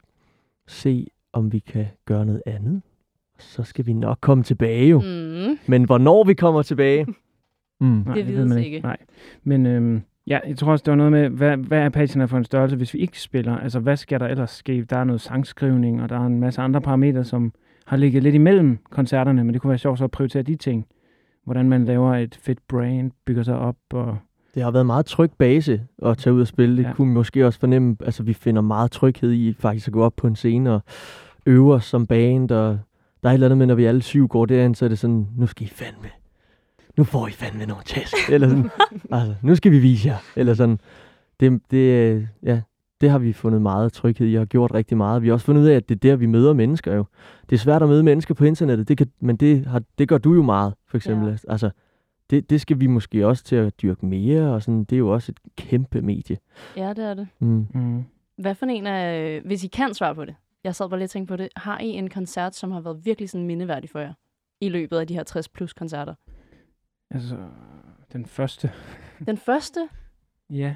[0.68, 2.82] se, om vi kan gøre noget andet?
[3.40, 5.00] Så skal vi nok komme tilbage jo.
[5.00, 5.58] Mm.
[5.68, 7.06] Men hvornår vi kommer tilbage?
[7.80, 7.88] Mm.
[7.88, 8.80] Nej, Det ved vides man ikke.
[8.80, 8.98] Nej.
[9.44, 12.38] Men øhm, ja, jeg tror også, det var noget med, hvad, hvad er patina for
[12.38, 13.58] en størrelse, hvis vi ikke spiller?
[13.58, 14.84] Altså, hvad skal der ellers ske?
[14.84, 17.54] Der er noget sangskrivning, og der er en masse andre parametre, som
[17.86, 20.86] har ligget lidt imellem koncerterne, men det kunne være sjovt så at prioritere de ting.
[21.44, 24.18] Hvordan man laver et fedt brand, bygger sig op, og
[24.56, 26.78] Det har været meget tryg base at tage ud og spille.
[26.78, 26.94] Det Ja.
[26.94, 27.96] kunne måske også fornemme.
[28.06, 30.82] Altså, vi finder meget tryghed i faktisk at gå op på en scene og
[31.46, 32.52] øve os som band.
[32.52, 32.80] Og
[33.24, 35.00] der er et eller andet med, når vi alle syv går derind, så er det
[35.00, 36.10] sådan, nu skal I fandme.
[36.98, 38.14] Nu får I fandme nogle tæsk.
[38.34, 38.70] Eller sådan,
[39.12, 40.18] altså, nu skal vi vise jer.
[40.36, 40.80] Eller sådan.
[41.40, 42.62] Det, det, ja,
[43.02, 45.22] det har vi fundet meget tryghed i og har gjort rigtig meget.
[45.22, 47.06] Vi har også fundet ud af, at det er der, vi møder mennesker jo.
[47.50, 50.18] Det er svært at møde mennesker på internettet, det kan, men det, har, det gør
[50.18, 51.28] du jo meget, for eksempel.
[51.30, 51.36] Ja.
[51.52, 51.70] Altså,
[52.30, 55.10] det, det skal vi måske også til at dyrke mere, og sådan, det er jo
[55.14, 56.38] også et kæmpe medie.
[56.78, 57.28] Ja, det er det.
[57.40, 57.68] Mm.
[57.74, 58.04] mm,
[58.38, 61.10] Hvad for en af, hvis I kan svare på det, jeg sad bare lige og
[61.10, 64.14] tænkte på det, har I en koncert, som har været virkelig sådan mindeværdig for jer?
[64.62, 66.14] I løbet af de her 60 plus koncerter.
[67.12, 67.38] altså,
[68.14, 68.72] den første.
[69.26, 69.90] Den første,
[70.50, 70.76] Ja,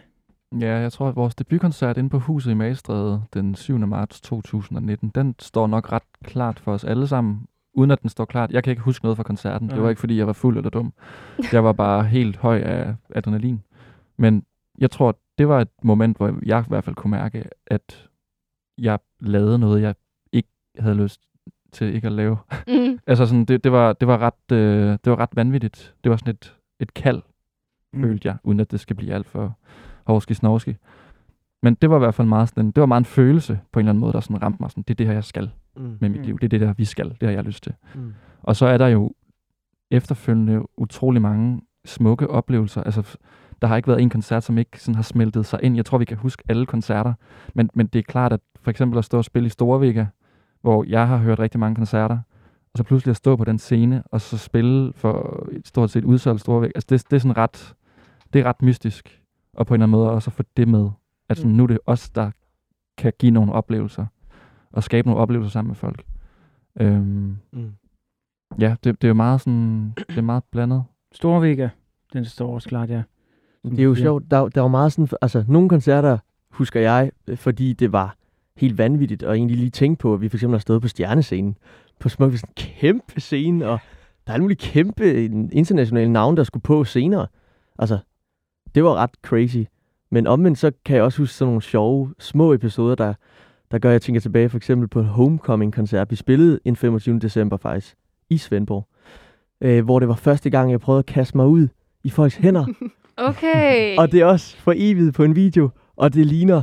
[0.60, 3.78] Ja, jeg tror, at vores debutkoncert inde på huset i Magestræde den 7.
[3.78, 8.26] marts 2019, den står nok ret klart for os alle sammen, uden at den står
[8.26, 8.52] klart.
[8.52, 9.70] Jeg kan ikke huske noget fra koncerten.
[9.70, 10.94] Det var ikke, fordi jeg var fuld eller dum.
[11.52, 13.62] Jeg var bare helt høj af adrenalin.
[14.18, 14.46] Men
[14.78, 18.10] jeg tror, det var et moment, hvor jeg i hvert fald kunne mærke, at
[18.78, 19.96] jeg lavede noget, jeg
[20.32, 21.22] ikke havde lyst
[21.72, 22.38] til ikke at lave.
[22.68, 23.00] mm.
[23.08, 25.96] altså sådan, det, det, var, det, var ret, øh, det var ret vanvittigt.
[26.04, 27.22] Det var sådan et, et kald,
[27.94, 28.02] mm.
[28.02, 29.58] følte jeg, uden at det skal blive alt for
[30.06, 30.76] hovski snovski.
[31.64, 33.84] Men det var i hvert fald meget sådan, det var meget en følelse på en
[33.84, 35.98] eller anden måde, der sådan ramte mig sådan, det er det her, jeg skal Mm.
[36.02, 36.26] med mit Mm.
[36.26, 36.36] liv.
[36.40, 37.10] Det er det der, vi skal.
[37.10, 37.74] Det har jeg lyst til.
[37.96, 38.14] Mm.
[38.44, 39.12] Og så er der jo
[39.92, 42.84] efterfølgende utrolig mange smukke oplevelser.
[42.84, 43.18] Altså,
[43.62, 45.76] der har ikke været en koncert, som ikke sådan har smeltet sig ind.
[45.76, 47.14] Jeg tror, vi kan huske alle koncerter.
[47.56, 50.06] Men, men det er klart, at for eksempel at stå og spille i Storvega,
[50.62, 52.16] hvor jeg har hørt rigtig mange koncerter,
[52.74, 56.04] og så pludselig at stå på den scene, og så spille for et stort set
[56.04, 56.72] udsolgt Storvega.
[56.76, 57.74] Altså, det, det er sådan ret,
[58.34, 59.22] det er ret mystisk.
[59.54, 60.90] Og på en eller anden måde også at få det med.
[61.30, 61.58] At sådan, Mm.
[61.58, 62.32] nu er det os, der
[62.98, 64.06] kan give nogle oplevelser,
[64.72, 66.04] og skabe nogle oplevelser sammen med folk.
[66.80, 67.72] Øhm, Mm.
[68.60, 70.84] Ja, det, det er jo meget sådan, det er meget blandet.
[71.12, 71.70] Storvega,
[72.14, 73.02] den står også klart, ja.
[73.66, 74.00] Det er jo Ja.
[74.02, 74.32] sjovt.
[74.32, 76.18] Der, der var meget sådan, altså nogle koncerter
[76.52, 78.16] husker jeg, fordi det var
[78.58, 81.58] helt vanvittigt, og egentlig lige tænke på, at vi for eksempel har stået på stjernescenen
[82.00, 83.80] på Smuk, sådan en kæmpe scene, og
[84.28, 87.28] der er alle mulige kæmpe internationale navne, der skulle på senere.
[87.80, 87.98] Altså,
[88.76, 89.58] det var ret crazy.
[90.12, 93.14] Men omvendt så kan jeg også huske sådan nogle sjove, små episoder, der,
[93.72, 96.12] der gør, at jeg tænker tilbage for eksempel på en Homecoming-koncert.
[96.12, 97.20] Vi spillede en 25.
[97.20, 97.96] december faktisk
[98.30, 98.88] i Svendborg,
[99.62, 101.68] øh, hvor det var første gang, jeg prøvede at kaste mig ud
[102.04, 102.66] i folks hænder.
[103.18, 103.98] Okay.
[103.98, 106.62] og det er også for evigt på en video, og det ligner,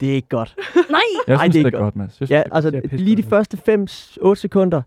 [0.00, 0.54] det er ikke godt.
[0.90, 1.00] Nej!
[1.26, 2.06] Jeg Ej, synes, det er det er godt, Mads.
[2.08, 3.30] Jeg synes, Ja, det altså lige de godt.
[3.30, 3.58] første
[4.30, 4.82] 5-8 sekunder,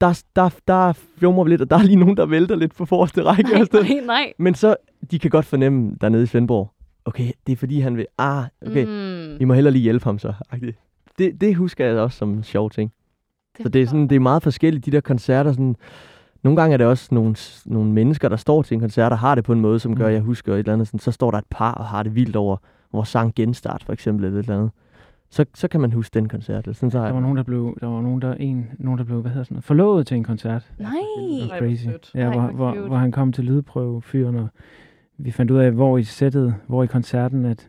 [0.00, 2.84] der, der, der fjummer vi lidt, og der er lige nogen, der vælter lidt på
[2.84, 3.50] forreste række.
[3.50, 3.84] sådan.
[3.84, 4.32] Nej, nej.
[4.38, 4.76] Men så,
[5.10, 6.70] de kan godt fornemme dernede i Svendborg,
[7.04, 9.38] okay, det er fordi han vil, ah, okay, mm.
[9.38, 10.32] Vi må hellere lige hjælpe ham så.
[10.50, 10.78] agtigt.
[11.18, 12.92] Det, det husker jeg også som en sjov ting.
[13.62, 15.52] Så det er, sådan, det er meget forskelligt, de der koncerter.
[15.52, 15.76] Sådan,
[16.42, 19.34] nogle gange er det også nogle, nogle mennesker, der står til en koncert og har
[19.34, 20.08] det på en måde, som gør, Mm.
[20.08, 20.86] at jeg husker et eller andet.
[20.88, 22.56] Sådan, så står der et par og har det vildt over
[22.92, 24.70] vores sang Genstart, for eksempel, eller et eller andet.
[25.30, 26.64] Så, så kan man huske den koncert.
[26.64, 28.98] Eller sådan, så Der jeg, var nogen, der blev, der var nogen, der, en, nogen,
[28.98, 30.72] der blev hvad hedder sådan noget, forlovet til en koncert.
[30.78, 30.90] nej.
[31.42, 31.86] Det var crazy.
[32.14, 34.48] Ja, hvor, hvor hvor, han kom til lydprøve, fyren, og
[35.18, 37.68] vi fandt ud af, hvor i sættet, hvor i koncerten, at,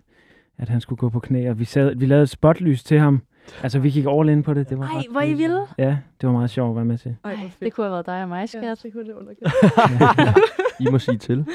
[0.58, 3.22] at han skulle gå på knæ, og vi, sad, vi lavede et spotlys til ham.
[3.64, 4.70] Altså, vi gik all in på det.
[4.70, 5.68] det var Ej, hvor I vilde.
[5.78, 7.16] Ja, det var meget sjovt at være med til.
[7.24, 8.80] Ej, det kunne have været dig og mig, Ja, skat.
[8.84, 9.34] det kunne det under
[10.80, 11.46] I må sige til.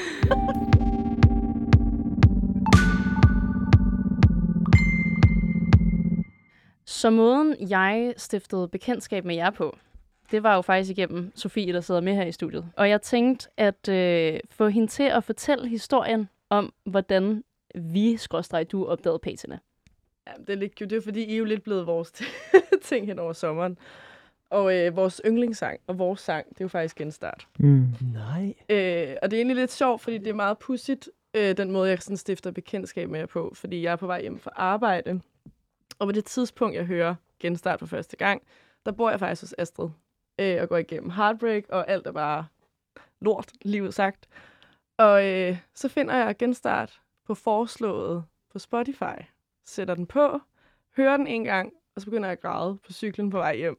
[6.85, 9.77] Så måden, jeg stiftede bekendtskab med jer på,
[10.31, 12.65] det var jo faktisk igennem Sofie, der sidder med her i studiet.
[12.77, 17.43] Og jeg tænkte at øh, få hende til at fortælle historien om, hvordan
[17.75, 19.57] vi, skråstreg, du opdagede patina.
[20.27, 20.89] Ja, det er lidt cute.
[20.89, 22.11] Det er fordi, I er jo lidt blevet vores
[22.81, 23.77] ting hen over sommeren.
[24.49, 27.47] Og øh, vores yndlingssang og vores sang, det er jo faktisk genstart.
[27.59, 27.87] Mm.
[28.13, 28.53] Nej.
[28.69, 31.89] Øh, og det er egentlig lidt sjovt, fordi det er meget pudsigt, øh, den måde,
[31.89, 33.51] jeg sådan stifter bekendtskab med jer på.
[33.55, 35.21] Fordi jeg er på vej hjem fra arbejde.
[35.99, 38.41] Og på det tidspunkt, jeg hører genstart for første gang,
[38.85, 39.89] der bor jeg faktisk hos Astrid.
[40.39, 42.45] Øh, og går igennem heartbreak, og alt er bare
[43.21, 44.27] lort, livet sagt.
[44.97, 49.34] Og øh, så finder jeg genstart på foreslået på Spotify.
[49.65, 50.39] Sætter den på,
[50.97, 53.77] hører den en gang, og så begynder jeg at græde på cyklen på vej hjem.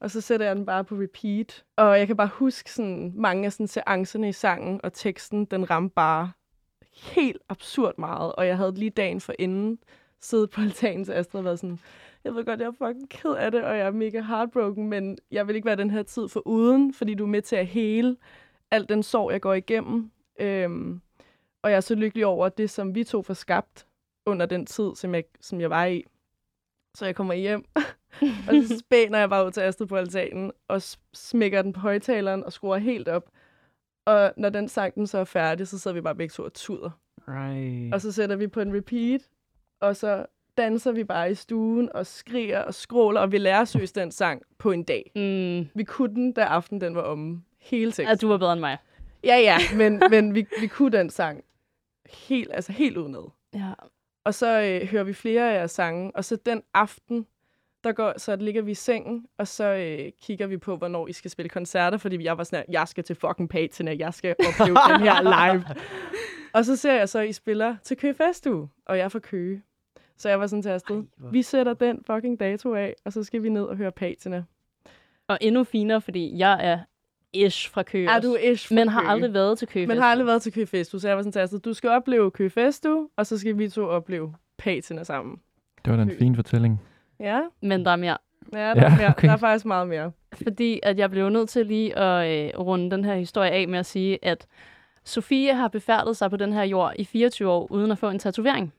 [0.00, 1.64] Og så sætter jeg den bare på repeat.
[1.76, 5.70] Og jeg kan bare huske sådan, mange af sådan, seancerne i sangen og teksten, den
[5.70, 6.32] ramte bare
[6.92, 8.32] helt absurd meget.
[8.32, 9.78] Og jeg havde lige dagen for inden
[10.20, 11.78] siddet på altanen til Astrid og været sådan,
[12.24, 15.18] jeg ved godt, jeg er fucking ked af det, og jeg er mega heartbroken, men
[15.30, 17.66] jeg vil ikke være den her tid for uden, fordi du er med til at
[17.66, 18.16] hele
[18.70, 20.10] al den sorg, jeg går igennem.
[20.40, 21.00] Øhm,
[21.62, 23.86] og jeg er så lykkelig over det, som vi to får skabt
[24.26, 26.04] under den tid, som jeg, som jeg var i.
[26.94, 27.64] Så jeg kommer hjem,
[28.48, 30.82] og så spænder jeg bare ud til Astrid på altanen, og
[31.14, 33.28] smækker den på højtaleren og skruer helt op.
[34.04, 36.52] Og når den sang den så er færdig, så sidder vi bare begge to og
[36.52, 36.90] tuder.
[37.28, 37.94] Right.
[37.94, 39.20] Og så sætter vi på en repeat,
[39.80, 43.92] og så danser vi bare i stuen og skriger og skråler, og vi lærer søs
[43.92, 45.12] den sang på en dag.
[45.14, 45.68] Mm.
[45.74, 47.44] Vi kunne den, da aften den var om.
[47.58, 48.08] Hele teksten.
[48.08, 48.78] At du var bedre end mig.
[49.24, 51.44] Ja, ja, men, men vi, vi kunne den sang
[52.28, 53.30] helt, altså helt udenad.
[53.54, 53.72] Ja.
[54.24, 57.26] Og så øh, hører vi flere af jeres sange, og så den aften,
[57.84, 61.12] der går, så ligger vi i sengen, og så øh, kigger vi på, hvornår I
[61.12, 64.34] skal spille koncerter, fordi jeg var sådan her, jeg skal til fucking Patina, jeg skal
[64.38, 65.64] opleve den her live.
[66.54, 69.18] Og så ser jeg så, at I spiller til Køge Festu, og jeg er fra
[69.18, 69.62] Køge.
[70.16, 73.42] Så jeg var sådan til afsted, vi sætter den fucking dato af, og så skal
[73.42, 74.44] vi ned og høre Patina.
[75.28, 76.78] Og endnu finere, fordi jeg er
[77.32, 78.10] ish fra Køge.
[78.10, 79.10] Er du ish fra Men har Køge?
[79.10, 81.32] aldrig været til Køge Men har aldrig været til Køge Festu, så jeg var sådan
[81.32, 85.36] til afsted, du skal opleve Køge Festu, og så skal vi to opleve Patina sammen.
[85.84, 86.18] Det var da en Kø.
[86.18, 86.80] fin fortælling.
[87.20, 88.18] Ja, Men der er mere.
[88.52, 89.08] ja, der, Ja, er mere.
[89.08, 89.28] okay.
[89.28, 90.12] der er faktisk meget mere.
[90.42, 93.78] Fordi at jeg blev nødt til lige at øh, runde den her historie af med
[93.78, 94.46] at sige, at
[95.04, 98.18] Sofie har befærdet sig på den her jord i 24 år, uden at få en
[98.18, 98.72] tatovering.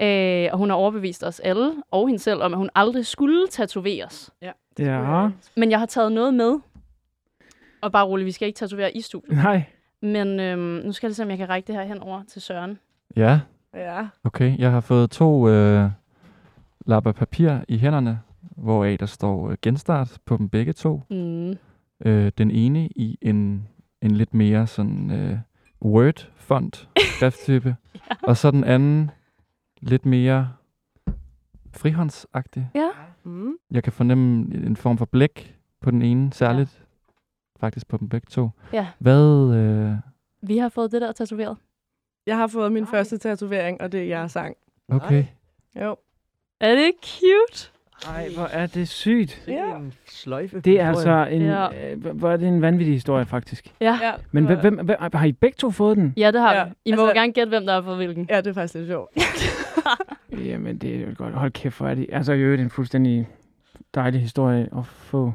[0.00, 3.46] Øh, og hun har overbevist os alle, og hende selv, om at hun aldrig skulle
[3.48, 4.30] tatoveres.
[4.42, 4.52] Ja.
[4.78, 5.28] Ja.
[5.56, 6.58] Men jeg har taget noget med.
[7.80, 9.36] Og bare roligt, vi skal ikke tatovere i studiet.
[9.36, 9.62] Nej.
[10.02, 12.42] Men øhm, nu skal jeg se, om jeg kan række det her hen over til
[12.42, 12.78] Søren.
[13.16, 13.40] Ja,
[13.74, 14.06] Ja.
[14.24, 14.58] okay.
[14.58, 15.90] Jeg har fået to øh,
[16.86, 18.20] lapper papir i hænderne,
[18.56, 21.02] hvoraf der står øh, genstart på dem begge to.
[21.10, 21.54] Mm.
[22.04, 23.68] Øh, den ene i en,
[24.02, 25.38] en lidt mere sådan øh,
[25.84, 28.00] Word-font skrifttype, ja.
[28.22, 29.10] og så den anden
[29.80, 30.48] lidt mere
[31.74, 32.70] frihåndsagtig.
[32.74, 32.88] Ja.
[33.24, 33.52] Mm.
[33.70, 36.85] Jeg kan fornemme en form for blæk på den ene, særligt ja.
[37.60, 38.48] Faktisk på dem begge to.
[38.72, 38.86] Ja.
[38.98, 39.92] Hvad, øh,
[40.42, 41.56] Vi har fået det der tatoveret.
[42.26, 44.56] Jeg har fået min første tatovering, og det er jeres sang.
[44.88, 45.24] okay.
[45.80, 45.96] Jo.
[46.60, 47.70] Er det cute?
[48.06, 49.44] Ej, hvor er det sygt.
[49.48, 49.76] Ja.
[49.76, 50.60] En sløjfe.
[50.60, 51.92] Det er altså en, Ja.
[51.92, 53.74] øh, hvor er det en vanvittig historie, faktisk.
[53.80, 53.98] Ja.
[54.02, 56.14] ja Men det hvem, hvem, hvem, har I begge to fået den?
[56.16, 56.70] Ja, det har Ja, vi.
[56.84, 58.26] I må altså- gerne gætte, hvem der har fået hvilken.
[58.30, 59.10] Ja, det er faktisk lidt sjovt.
[60.46, 61.34] Jamen, det er jo godt.
[61.34, 62.06] Hold kæft, hvor er det.
[62.12, 63.28] Altså, jo, det er en fuldstændig
[63.94, 65.32] dejlig historie at få.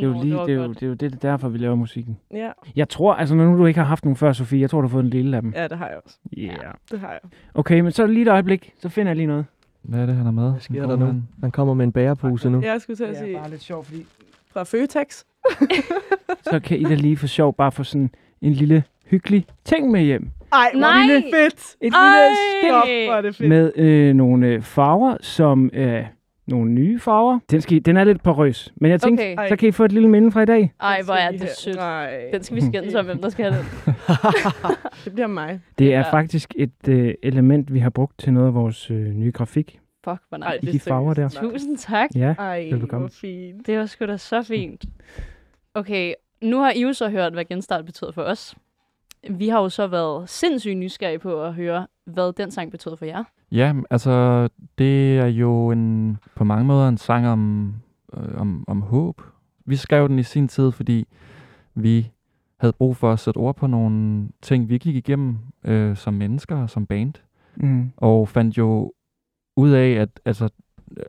[0.00, 2.18] Det er jo, lige, det er jo, det er jo det, derfor, vi laver musikken.
[2.32, 2.50] Ja.
[2.76, 4.86] Jeg tror, altså når nu du ikke har haft nogen før, Sofie, jeg tror, du
[4.86, 5.52] har fået en lille af dem.
[5.56, 6.18] ja, det har jeg også.
[6.38, 6.56] Yeah.
[6.90, 7.20] Det har jeg.
[7.54, 9.44] Okay, men så lige et øjeblik, så finder jeg lige noget.
[9.82, 10.50] Hvad er det, han har med?
[10.50, 11.14] Hvad sker der nu?
[11.40, 12.60] Han kommer med en bærepose nu.
[12.62, 14.06] Jeg skulle til at sige lidt sjovt, fordi...
[14.52, 15.24] fra Føtex.
[16.50, 20.00] Så kan I da lige for sjov bare få sådan en lille hyggelig ting med
[20.02, 20.30] hjem.
[20.52, 21.00] Ej, hvor Nej.
[21.02, 21.76] er det fedt.
[21.80, 22.18] Et Ej.
[22.18, 23.48] lille Stop, hvor er det fedt.
[23.48, 26.04] med øh, nogle øh, farver, som er
[26.46, 27.38] nogle nye farver.
[27.50, 29.48] Den, skal, I- den er lidt porøs, men jeg tænkte, Okay.
[29.48, 30.72] så kan I få et lille minde fra i dag.
[30.80, 31.76] Ej, hvor er det sødt.
[31.76, 32.16] Nej.
[32.32, 33.94] Den skal vi skændes om, hvem der skal have den.
[35.04, 35.60] Det bliver mig.
[35.78, 36.12] Det er Ja.
[36.12, 39.80] faktisk et øh, element, vi har brugt til noget af vores øh, nye grafik.
[40.04, 40.62] Fuck, hvor Ej, nice.
[40.62, 41.28] I det de er farver der.
[41.42, 41.50] Nej.
[41.52, 42.10] Tusind tak.
[42.14, 43.06] Ja, Ej, Velbekomme.
[43.06, 43.66] hvor fint.
[43.66, 44.84] Det var sgu da så fint.
[45.74, 48.54] Okay, nu har I jo så hørt, hvad genstart betyder for os.
[49.30, 53.04] Vi har jo så været sindssygt nysgerrige på at høre, hvad den sang betød for
[53.04, 53.24] jer.
[53.52, 57.74] Ja, altså, det er jo en, på mange måder en sang om,
[58.16, 59.22] øh, om, om håb.
[59.64, 61.06] Vi skrev den i sin tid, fordi
[61.74, 62.10] vi
[62.56, 66.56] havde brug for at sætte ord på nogle ting, vi gik igennem øh, som mennesker
[66.56, 67.14] og som band.
[67.56, 67.92] mm.
[67.96, 68.92] Og fandt jo
[69.56, 70.48] ud af, at altså,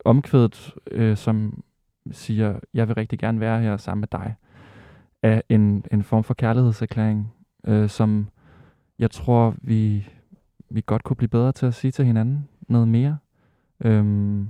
[0.06, 1.64] omkvædet, øh, som
[2.12, 4.36] siger, jeg vil rigtig gerne være her sammen med dig,
[5.24, 7.34] er en, en form for kærlighedserklæring,
[7.68, 8.28] øh, som
[9.00, 10.08] jeg tror, vi,
[10.70, 13.18] vi godt kunne blive bedre til at sige til hinanden noget mere.
[13.86, 14.48] Øhm,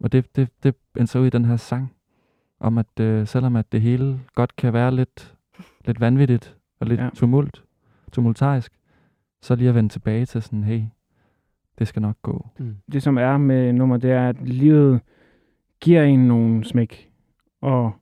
[0.00, 1.92] og det, det, det endte så ud i den her sang,
[2.60, 5.34] om at øh, selvom at det hele godt kan være lidt,
[5.84, 7.10] lidt vanvittigt og lidt Ja.
[7.14, 7.64] tumult,
[8.12, 8.72] tumultarisk,
[9.42, 10.82] så lige at vende tilbage til sådan, hey,
[11.78, 12.48] det skal nok gå.
[12.58, 12.76] Mm.
[12.92, 15.00] Det som er med nummer, det er, at livet
[15.80, 17.10] giver en nogle smæk.
[17.60, 17.92] Og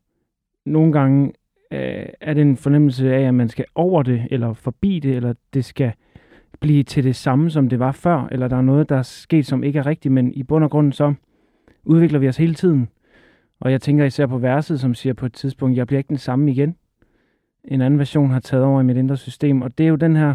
[0.67, 1.33] nogle gange
[1.75, 5.35] øh, er det en fornemmelse af, at man skal over det, eller forbi det, eller
[5.55, 5.93] det skal
[6.61, 9.47] blive til det samme, som det var før, eller der er noget, der er sket,
[9.47, 11.15] som ikke er rigtigt, men i bund og grund så
[11.85, 12.89] udvikler vi os hele tiden.
[13.61, 16.19] Og jeg tænker især på verset, som siger på et tidspunkt, jeg bliver ikke den
[16.19, 16.77] samme igen.
[17.65, 20.17] En anden version har taget over i mit indre system, og det er jo den
[20.17, 20.35] her,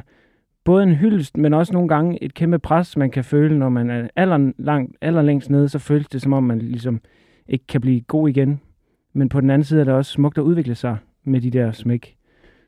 [0.63, 3.89] både en hyldest, men også nogle gange et kæmpe pres, man kan føle, når man
[3.89, 7.01] er aller, langt, aller længst nede, så føles det som om, man ligesom
[7.47, 8.61] ikke kan blive god igen.
[9.13, 10.97] Men på den anden side er det også smukt at udvikle sig
[11.29, 12.15] med de der smæk.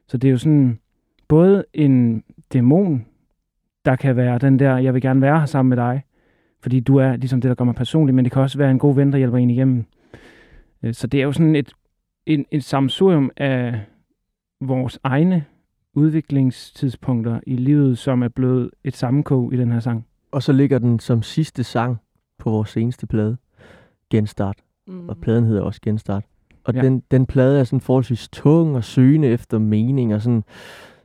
[0.07, 0.79] Så det er jo sådan
[1.27, 3.05] både en dæmon,
[3.85, 6.03] der kan være den der, jeg vil gerne være her sammen med dig,
[6.61, 8.79] fordi du er ligesom det, der gør mig personlig, men det kan også være en
[8.79, 9.85] god ven, der hjælper en igennem.
[10.83, 11.73] Øh, Så det er jo sådan et,
[12.25, 13.81] en, et samsurium af
[14.61, 15.45] vores egne
[15.93, 20.05] udviklingstidspunkter i livet, som er blevet et sammenkog i den her sang.
[20.31, 21.97] Og så ligger den som sidste sang
[22.37, 23.37] på vores seneste plade,
[24.09, 24.57] Genstart.
[24.87, 25.09] Mm.
[25.09, 26.23] Og pladen hedder også Genstart.
[26.63, 26.81] Og Ja.
[26.81, 30.43] den, den plade er sådan forholdsvis tung og søgende efter mening, og sådan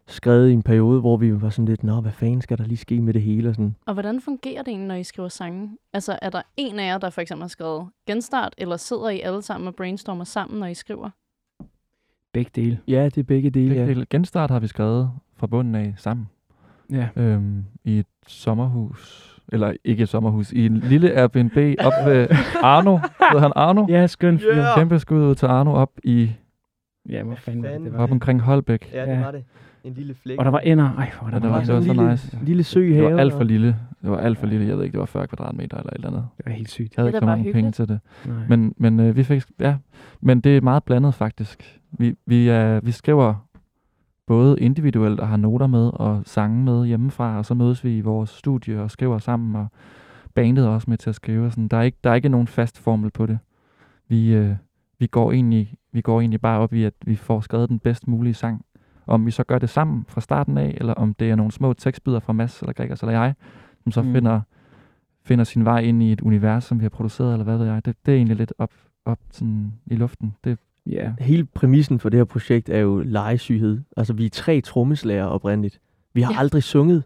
[0.07, 2.77] skrevet i en periode, hvor vi var sådan lidt, nå, hvad fanden skal der lige
[2.79, 3.49] ske med det hele?
[3.49, 3.75] Og sådan.
[3.87, 5.71] Og hvordan fungerer det egentlig, når I skriver sange?
[5.93, 9.21] Altså, er der en af jer, der for eksempel har skrevet genstart, eller sidder I
[9.21, 11.11] alle sammen og brainstormer sammen, når I skriver?
[12.33, 12.79] Begge dele.
[12.89, 13.89] Ja, det er begge dele, Begge ja.
[13.89, 14.07] dele.
[14.11, 16.29] Genstart har vi skrevet fra bunden af sammen.
[16.91, 17.09] Ja.
[17.17, 19.33] Øhm, I et sommerhus.
[19.53, 20.53] Eller ikke et sommerhus.
[20.53, 22.27] I en lille Airbnb op ved
[22.63, 22.97] Arno.
[22.97, 23.87] Hedder han Arno?
[23.89, 24.57] Ja, skøn fyr.
[24.57, 24.75] Ja.
[24.77, 26.31] Kæmpe skud ud til Arno op i
[27.09, 27.99] Ja, hvor fanden var det, det var.
[27.99, 28.91] op omkring Holbæk.
[28.93, 29.11] Ja, Ja.
[29.17, 29.45] det var det.
[29.85, 30.39] En lille flæk.
[30.39, 30.85] Og der var ender.
[30.99, 32.39] Ej, hvor der, Ja, det var, var, det var så lille, nice.
[32.43, 33.77] lille sø i Det var alt for lille.
[34.03, 34.67] Det var alt for lille.
[34.67, 36.25] Jeg ved ikke, det var 40 kvadratmeter eller et eller andet.
[36.37, 36.97] det var helt sygt.
[36.97, 38.01] Jeg havde ikke så mange penge til det.
[38.27, 38.37] Nej.
[38.49, 39.77] Men, men øh, vi fik, ja,
[40.21, 41.79] men det er meget blandet faktisk.
[41.99, 43.35] Vi, vi, er, vi skriver
[44.27, 48.01] både individuelt og har noter med og sange med hjemmefra, og så mødes vi i
[48.01, 49.67] vores studie og skriver sammen, og
[50.35, 51.51] bandet er også med til at skrive.
[51.51, 51.69] Sådan.
[51.69, 53.39] Der, er ikke, der er ikke nogen fast formel på det.
[54.09, 54.55] Vi, øh,
[54.99, 58.09] vi, går egentlig, vi går egentlig bare op i, at vi får skrevet den bedst
[58.09, 58.65] mulige sang.
[59.07, 61.73] Om vi så gør det sammen fra starten af, eller om det er nogle små
[61.73, 63.35] tekstbider fra Mads eller Gregers eller jeg,
[63.83, 64.13] som så mm.
[64.13, 64.41] finder,
[65.25, 67.85] finder sin vej ind i et univers, som vi har produceret, eller hvad ved jeg.
[67.85, 68.73] Det, det er egentlig lidt op,
[69.05, 70.35] op sådan i luften.
[70.45, 70.59] Det,
[70.91, 71.13] Ja.
[71.19, 73.81] Hele præmissen for det her projekt er jo legesyghed.
[73.97, 75.81] Altså, vi er tre trommeslager oprindeligt.
[76.15, 76.39] Vi har Ja.
[76.39, 77.03] aldrig sunget.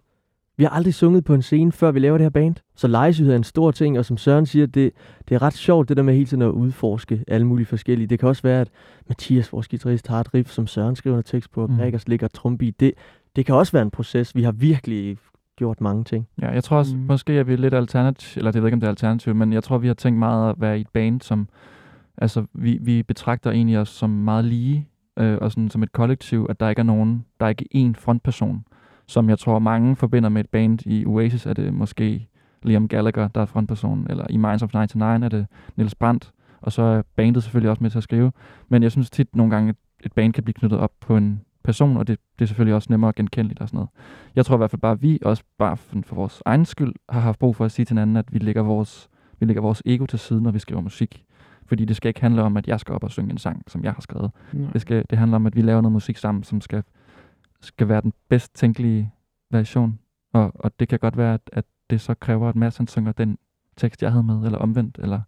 [0.56, 2.54] Vi har aldrig sunget på en scene, før vi laver det her band.
[2.76, 4.92] Så legesyghed er en stor ting, og som Søren siger, det,
[5.28, 8.06] det er ret sjovt, det der med hele tiden at udforske alle mulige forskellige.
[8.06, 8.68] Det kan også være, at
[9.08, 11.76] Mathias, vores guitarist, har et riff, som Søren skriver noget tekst på, og Mm.
[11.76, 12.80] Gregers ligger trombeat.
[12.80, 12.92] Det,
[13.36, 14.36] det kan også være en proces.
[14.36, 15.18] Vi har virkelig
[15.56, 16.28] gjort mange ting.
[16.42, 17.02] Ja, jeg tror også, Mm.
[17.02, 19.52] måske er vi lidt alternativ, eller det ved jeg ikke, om det er alternativ, men
[19.52, 21.48] jeg tror, vi har tænkt meget at være i et band, som,
[22.20, 26.46] altså, vi, vi betragter egentlig os som meget lige, øh, og sådan som et kollektiv,
[26.48, 28.64] at der ikke er nogen, der er ikke én frontperson,
[29.06, 30.86] som jeg tror, mange forbinder med et band.
[30.86, 32.28] I Oasis er det måske
[32.62, 36.72] Liam Gallagher, der er frontpersonen, eller i Minds of 99 er det Niels Brandt, Og
[36.72, 38.32] så er bandet selvfølgelig også med til at skrive.
[38.68, 41.40] Men jeg synes tit nogle gange, at et band kan blive knyttet op på en
[41.64, 43.90] person, og det, det er selvfølgelig også nemmere genkendeligt og sådan noget.
[44.36, 46.92] Jeg tror i hvert fald bare, at vi også bare for, for vores egen skyld
[47.08, 49.08] har haft brug for at sige til hinanden, at vi lægger vores,
[49.40, 51.24] vi lægger vores ego til side, når vi skriver musik.
[51.66, 53.84] Fordi det skal ikke handle om, at jeg skal op og synge en sang, som
[53.84, 54.30] jeg har skrevet.
[54.52, 54.70] Nej.
[54.72, 56.82] Det, skal, det handler om, at vi laver noget musik sammen, som skal,
[57.60, 59.12] skal være den bedst tænkelige
[59.50, 59.98] version.
[60.32, 63.12] Og, og det kan godt være, at, at det så kræver, at Mads han synger
[63.12, 63.38] den
[63.76, 64.98] tekst, jeg havde med, eller omvendt.
[65.02, 65.20] Eller,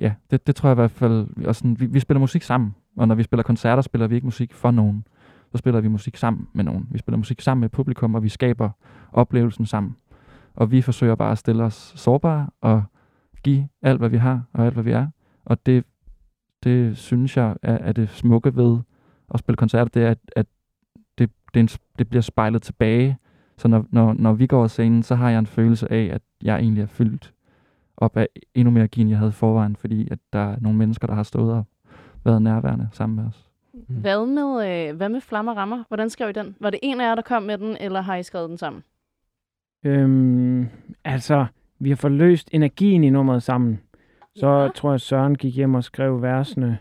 [0.00, 1.46] ja, det, det tror jeg i hvert fald.
[1.46, 4.26] Og sådan, vi, vi spiller musik sammen, og når vi spiller koncerter, spiller vi ikke
[4.26, 5.06] musik for nogen.
[5.52, 6.88] Så spiller vi musik sammen med nogen.
[6.90, 8.70] Vi spiller musik sammen med publikum, og vi skaber
[9.12, 9.96] oplevelsen sammen.
[10.54, 12.82] Og vi forsøger bare at stille os sårbare og
[13.42, 15.06] give alt, hvad vi har, og alt, hvad vi er.
[15.44, 15.84] Og det,
[16.64, 18.78] det synes jeg er, er det smukke ved
[19.34, 20.46] at spille koncerter, det er, at, at
[21.18, 23.18] det, det, er en, det bliver spejlet tilbage.
[23.56, 26.22] Så når, når, når vi går af scenen, så har jeg en følelse af, at
[26.42, 27.34] jeg egentlig er fyldt
[27.96, 30.78] op af endnu mere energi, end jeg havde i forvejen, fordi at der er nogle
[30.78, 31.64] mennesker, der har stået og
[32.24, 33.50] været nærværende sammen med os.
[33.72, 33.94] Mm.
[34.00, 35.84] Hvad med, øh, hvad med Flammer Rammer?
[35.88, 36.56] Hvordan skrev I den?
[36.60, 38.82] Var det en af jer, der kom med den, eller har I skrevet den sammen?
[39.84, 40.68] Øhm,
[41.04, 41.46] altså,
[41.78, 43.80] vi har forløst energien i nummeret sammen.
[44.36, 44.68] Så Ja.
[44.68, 46.78] tror jeg, Søren gik hjem og skrev versene,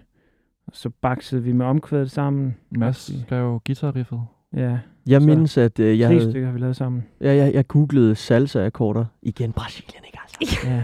[0.67, 2.55] og så baksede vi med omkvædet sammen.
[2.71, 4.21] Mads skrev guitarriffet.
[4.55, 4.77] Ja.
[5.07, 6.31] Jeg Så mindes, at øh, jeg tre havde...
[6.31, 7.03] stykker har vi lavet sammen.
[7.21, 9.05] Ja, jeg, jeg googlede salsa-akkorder.
[9.21, 10.67] Igen Brasilien, ikke altså?
[10.69, 10.83] Ja.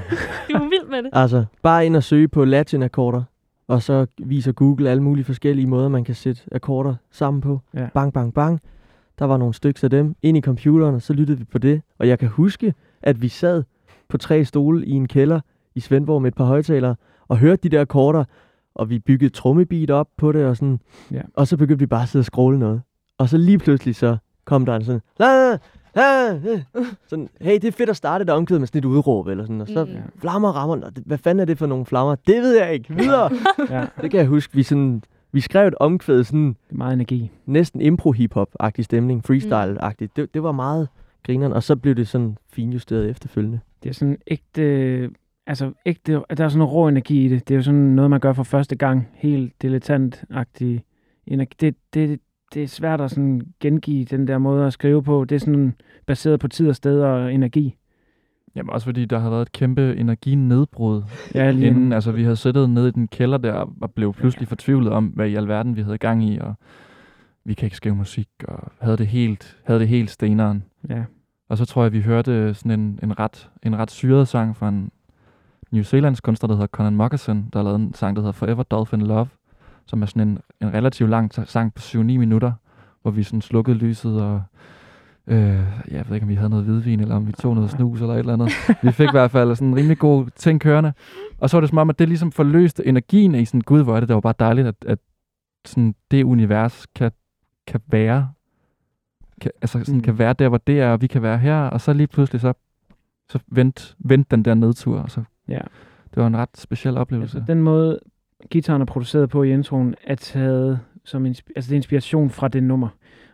[0.49, 1.10] Du er vild med det.
[1.13, 3.23] Altså, bare ind og søge på latin-akkorder,
[3.67, 7.62] og så viser Google alle mulige forskellige måder, man kan sætte akkorder sammen på.
[7.73, 7.88] Ja.
[7.93, 8.60] Bang, bang, bang.
[9.19, 11.82] Der var nogle stykker af dem ind i computeren, og så lyttede vi på det.
[11.97, 13.63] Og jeg kan huske, at vi sad
[14.10, 15.39] på tre stole i en kælder
[15.80, 16.96] i Svendborg med et par højtalere,
[17.28, 18.24] og hørte de der akkorder,
[18.76, 20.80] og vi byggede trommebeat op på det, og sådan.
[21.12, 21.22] Ja.
[21.34, 22.82] Og så begyndte vi bare at sidde og scrolle noget.
[23.18, 25.58] Og så lige pludselig så kom der en sådan, la, la,
[25.96, 26.39] la,
[27.08, 29.62] sådan, hey, det er fedt at starte et omkvæd med sådan et udråb, eller sådan,
[29.62, 29.92] og så Mm.
[29.92, 29.98] mm.
[30.22, 32.15] flammer rammer, Nå, det- hvad fanden er det for nogle flammer?
[32.15, 33.30] Det ved jeg ikke, videre!
[33.70, 33.86] ja.
[34.02, 37.32] det kan jeg huske, vi sådan, vi skrev et omkvæd, sådan Det er meget energi.
[37.46, 40.12] næsten impro-hip-hop-agtig stemning, freestyle-agtigt.
[40.15, 40.88] Det, det var meget
[41.26, 43.60] grineren, og så blev det sådan finjusteret efterfølgende.
[43.84, 45.10] Det er sådan ægte,
[45.47, 47.47] altså ægte, der er sådan noget rå energi i det.
[47.47, 49.08] Det er jo sådan noget, man gør for første gang.
[49.13, 50.84] Helt dilettantagtig
[51.28, 51.56] energi.
[51.60, 52.19] Det, det,
[52.54, 55.25] det er svært at sådan gengive den der måde at skrive på.
[55.25, 55.73] Det er sådan
[56.06, 57.75] baseret på tid og sted og energi.
[58.56, 61.04] Jamen også fordi, der har været et kæmpe energinedbrud
[61.36, 61.93] Ja, lige inden.
[61.93, 65.28] Altså vi havde siddet nede i den kælder der og blev pludselig fortvivlet om, hvad
[65.28, 66.54] i alverden vi havde gang i, og
[67.43, 70.63] vi kan ikke skrive musik, og havde det helt, havde det helt steneren.
[70.89, 71.04] Ja.
[71.49, 74.69] Og så tror jeg, vi hørte sådan en, en, ret, en ret syret sang fra
[74.69, 74.91] en
[75.71, 79.01] New Zealands kunstner, der hedder Conan Moccasin, der lavede en sang, der hedder Forever Dolphin
[79.01, 79.27] Love,
[79.86, 82.51] som er sådan en, en relativt lang sang på 7-9 minutter,
[83.01, 84.41] hvor vi sådan slukkede lyset og
[85.27, 88.01] Øh, jeg ved ikke, om vi havde noget hvidvin, eller om vi tog noget snus,
[88.01, 88.51] eller et eller andet.
[88.84, 90.93] Vi fik i hvert fald sådan en rimelig god ting kørende.
[91.38, 93.95] Og så var det som om, at det ligesom forløste energien i sådan, gud, hvor
[93.95, 94.99] er det, det var bare dejligt, at, at
[95.65, 97.12] sådan, det univers kan,
[97.67, 98.29] kan være,
[99.41, 100.01] kan, altså sådan, Mm.
[100.01, 102.41] kan være der, hvor det er, og vi kan være her, og så lige pludselig
[102.41, 102.53] så,
[103.29, 105.62] så vendte vent den der nedtur, og så Ja.
[106.16, 107.38] det var en ret speciel oplevelse.
[107.38, 108.00] Altså, den måde,
[108.50, 112.48] gitaren er produceret på i introen, er taget som insp- altså, det er inspiration fra
[112.48, 112.88] det nummer.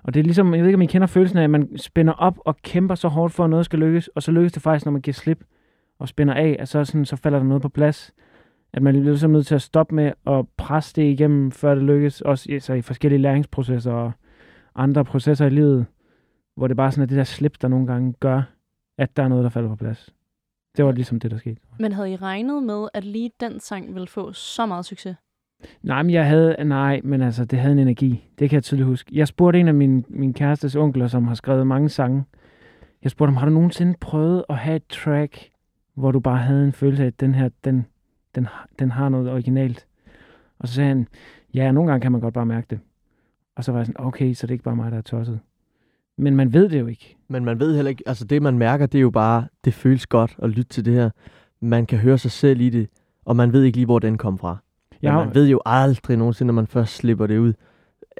[0.03, 2.13] Og det er ligesom, jeg ved ikke, om I kender følelsen af, at man spænder
[2.13, 4.85] op og kæmper så hårdt for, at noget skal lykkes, og så lykkes det faktisk,
[4.85, 5.43] når man giver slip
[5.99, 8.13] og spænder af, at så, sådan, så falder der noget på plads.
[8.73, 11.83] At man bliver ligesom nødt til at stoppe med at presse det igennem, før det
[11.83, 14.11] lykkes, også i, så i forskellige læringsprocesser og
[14.75, 15.85] andre processer i livet,
[16.55, 18.41] hvor det bare sådan er det der slip, der nogle gange gør,
[18.97, 20.14] at der er noget, der falder på plads.
[20.77, 21.61] Det var ligesom det, der skete.
[21.79, 25.15] Men havde I regnet med, at lige den sang ville få så meget succes?
[25.83, 28.29] Nej, men jeg havde, nej, men altså, det havde en energi.
[28.39, 29.11] Det kan jeg tydeligt huske.
[29.13, 32.23] Jeg spurgte en af min, min kærestes onkler, som har skrevet mange sange.
[33.03, 35.49] Jeg spurgte ham, har du nogensinde prøvet at have et track,
[35.93, 37.85] hvor du bare havde en følelse af, at den her, den,
[38.35, 38.47] den,
[38.79, 39.87] den har noget originalt?
[40.59, 41.07] Og så sagde han,
[41.53, 42.79] ja, nogle gange kan man godt bare mærke det.
[43.55, 45.39] Og så var jeg sådan, okay, så det er ikke bare mig, der er tosset.
[46.17, 47.15] Men man ved det jo ikke.
[47.27, 50.07] Men man ved heller ikke, altså det man mærker, det er jo bare, det føles
[50.07, 51.09] godt at lytte til det her.
[51.61, 52.87] Man kan høre sig selv i det,
[53.25, 54.57] og man ved ikke lige, hvor den kom fra.
[55.01, 57.53] Men har- man ved jo aldrig nogensinde, når man først slipper det ud,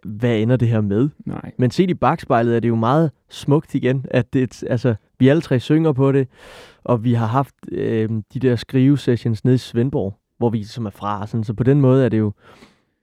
[0.06, 1.10] hvad ender det her med?
[1.26, 1.52] Nej.
[1.58, 5.42] Men set i bagspejlet er det jo meget smukt igen, at det, altså, vi alle
[5.42, 6.28] tre synger på det,
[6.84, 10.90] og vi har haft øh, de der skrivesessions nede i Svendborg, hvor vi som er
[10.90, 12.34] fra, sådan, så på den måde er det jo,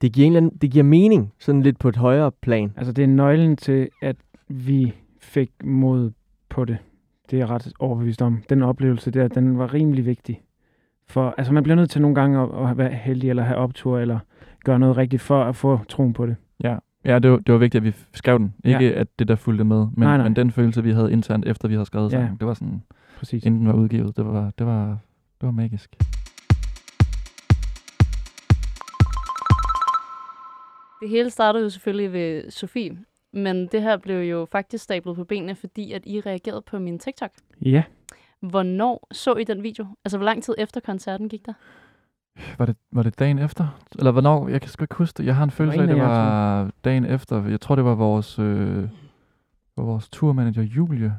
[0.00, 2.72] det giver, en eller anden, det giver mening, sådan lidt på et højere plan.
[2.76, 4.16] Altså, det er nøglen til, at
[4.52, 6.10] vi fik mod
[6.48, 6.78] på det.
[7.30, 8.42] Det er jeg ret overbevist om.
[8.48, 10.42] Den oplevelse der, den var rimelig vigtig.
[11.06, 13.98] For altså, man bliver nødt til nogle gange at, at være heldig, eller have optur,
[13.98, 14.18] eller
[14.64, 16.36] gøre noget rigtigt for at få troen på det.
[16.64, 18.54] Ja, ja det, var, det var vigtigt, at vi skrev den.
[18.64, 19.00] Ikke Ja.
[19.00, 20.28] at det der fulgte med, men, Nej, nej.
[20.28, 22.16] men den følelse, vi havde internt, efter vi havde skrevet Ja.
[22.18, 22.82] sangen, det var sådan,
[23.18, 23.44] Præcis.
[23.44, 24.86] inden den var udgivet, det var, det var,
[25.40, 25.96] det var magisk.
[31.00, 32.96] Det hele startede jo selvfølgelig ved Sofie,
[33.32, 36.98] men det her blev jo faktisk stablet på benene, fordi at I reagerede på min
[36.98, 37.30] TikTok.
[37.62, 37.82] Ja.
[38.40, 39.86] Hvornår så I den video?
[40.04, 41.52] Altså, hvor lang tid efter koncerten gik der?
[42.58, 43.80] Var det, var det dagen efter?
[43.98, 44.48] Eller hvornår?
[44.48, 45.26] Jeg kan sgu ikke huske det.
[45.26, 47.48] Jeg har en følelse af, at det var dagen efter.
[47.48, 48.88] Jeg tror, det var vores, øh,
[49.76, 51.14] var vores turmanager Julie,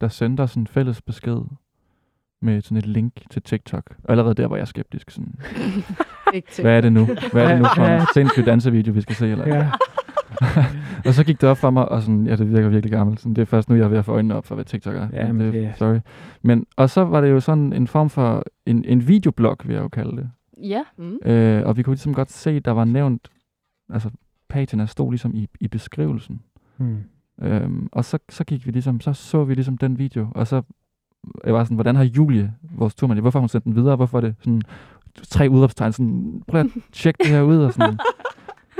[0.00, 1.40] der sendte os en fælles besked
[2.42, 3.96] med sådan et link til TikTok.
[4.04, 5.10] Og allerede der var jeg skeptisk.
[5.10, 5.34] Sådan,
[6.34, 7.08] Ikke hvad er det nu?
[7.32, 9.30] Hvad er det nu for en sindssyg dansevideo, vi skal se?
[9.30, 9.56] Eller?
[9.56, 9.70] Ja.
[11.06, 13.20] og så gik det op for mig, og sådan, ja, det virker virkelig gammelt.
[13.20, 14.94] Sådan, det er først nu, jeg er ved at få øjnene op for, hvad TikTok
[14.94, 15.08] er.
[15.12, 15.98] Ja, men det, det- Sorry.
[16.42, 19.82] Men, og så var det jo sådan en form for en, en videoblog, vil jeg
[19.82, 20.30] jo kalde det.
[20.62, 20.82] Ja.
[20.98, 21.18] Mm.
[21.30, 23.28] Øh, og vi kunne ligesom godt se, der var nævnt,
[23.92, 24.10] altså
[24.48, 26.40] pagina stod ligesom i, i beskrivelsen.
[26.76, 26.96] Hmm.
[27.42, 30.62] Øhm, og så, så gik vi ligesom, så så vi ligesom den video, og så
[31.44, 34.16] jeg var sådan, hvordan har Julie, vores turmand, hvorfor har hun sendt den videre, hvorfor
[34.18, 34.62] er det sådan
[35.22, 37.98] tre udråbstegn, sådan, prøv at tjekke det her ud, og sådan.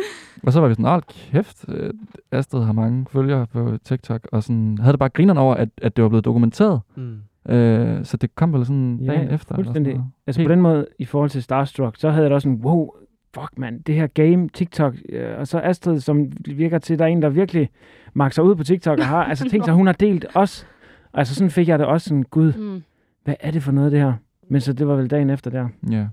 [0.46, 1.90] og så var vi sådan, åh kæft, øh,
[2.32, 5.96] Astrid har mange følgere på TikTok, og sådan, havde det bare grineren over, at, at
[5.96, 6.80] det var blevet dokumenteret.
[6.96, 7.18] Mm.
[7.52, 9.30] Øh, så det kom vel sådan Ja, dagen efter.
[9.30, 9.94] eller sådan fuldstændig.
[9.94, 10.10] noget.
[10.26, 12.60] Altså Helt- på den måde, i forhold til Starstruck, så havde jeg da også sådan,
[12.64, 12.90] wow,
[13.34, 17.08] fuck mand, det her game, TikTok, øh, og så Astrid, som virker til, der er
[17.08, 17.68] en, der virkelig
[18.14, 20.66] makser ud på TikTok, og har, altså tænkt sig, hun har delt os.
[21.14, 22.82] Altså sådan fik jeg det også sådan, gud, Mm.
[23.24, 24.12] hvad er det for noget, det her?
[24.48, 25.68] Men så det var vel dagen efter der.
[25.90, 26.06] Ja.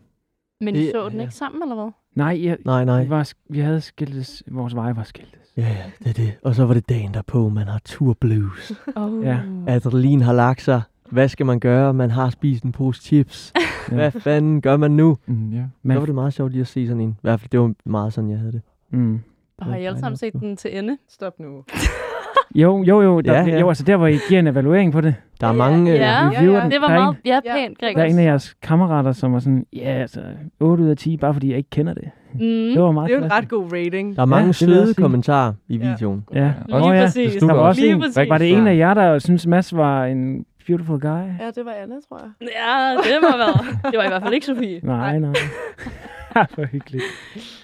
[0.62, 1.22] Men I Det- så den ja.
[1.22, 1.92] ikke sammen, eller hvad?
[2.18, 3.04] Nej, jeg, Nej, nej.
[3.04, 5.40] Vi, var, vi havde skiltes, vores veje var skiltes.
[5.58, 6.34] Ja, ja, det er det.
[6.44, 8.72] Og så var det dagen derpå, man har tur blues.
[8.96, 9.24] Oh.
[9.28, 9.40] Ja.
[9.68, 10.82] Adrenalin har lagt sig.
[11.12, 11.94] Hvad skal man gøre?
[11.94, 13.54] Man har spist en pose chips.
[13.92, 15.18] Hvad fanden gør man nu?
[15.26, 15.64] Mm, ja.
[15.84, 17.10] Men- Så var det meget sjovt lige at se sådan en.
[17.10, 18.62] I hvert fald, det var meget sådan, jeg havde det.
[18.90, 19.20] Mm.
[19.58, 20.98] Og har I alle sammen set den til ende?
[21.10, 21.48] Stop nu.
[22.56, 23.60] Jo, jo, jo, der, Ja, ja, ja.
[23.60, 25.16] jo, altså der, hvor I giver en evaluering på det.
[25.42, 25.92] Der er mange...
[25.92, 26.72] øh, Ja, reviewer den.
[26.72, 27.54] det var Der er meget ja, Ja.
[27.56, 27.96] pænt, Greg.
[27.96, 30.22] Der er en af jeres kammerater, som var sådan, ja, altså
[30.60, 32.10] 8 ud af 10, bare fordi jeg ikke kender det.
[32.34, 32.40] Mm.
[32.40, 34.16] Det var meget Det er jo en ret god rating.
[34.16, 35.90] Der er mange jeg søde kommentarer i Ja.
[35.92, 36.24] videoen.
[36.34, 37.04] Ja, Ja, Nå Lige ja.
[37.06, 37.36] præcis.
[37.36, 38.30] Der var også Lige en, præcis.
[38.30, 41.10] var det en af jer, der synes Mads var en beautiful guy?
[41.10, 42.30] Ja, det var Anna, tror jeg.
[42.42, 43.92] Ja, det må være.
[43.92, 44.80] Det var i hvert fald ikke Sofie.
[44.84, 45.34] Nej, nej.
[46.56, 47.04] Hvor hyggeligt.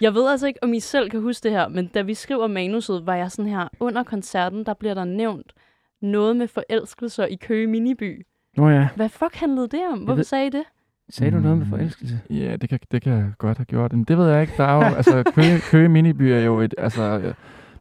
[0.01, 2.47] Jeg ved altså ikke, om I selv kan huske det her, men da vi skriver
[2.47, 5.53] manuset, var jeg sådan her, under koncerten, der bliver der nævnt
[6.01, 8.26] noget med forelskelser i Køge Miniby.
[8.57, 9.99] Nå ja, Hvad fuck handlede det om?
[9.99, 10.63] Hvorfor ved- sagde I det?
[11.09, 11.69] sagde du noget med Mm.
[11.71, 12.19] forelskelse?
[12.30, 13.93] Ja, det kan, det kan jeg godt have gjort.
[13.93, 14.53] Men det ved jeg ikke.
[14.57, 17.34] Der er jo, altså, Køge, Køge Miniby er jo et, altså,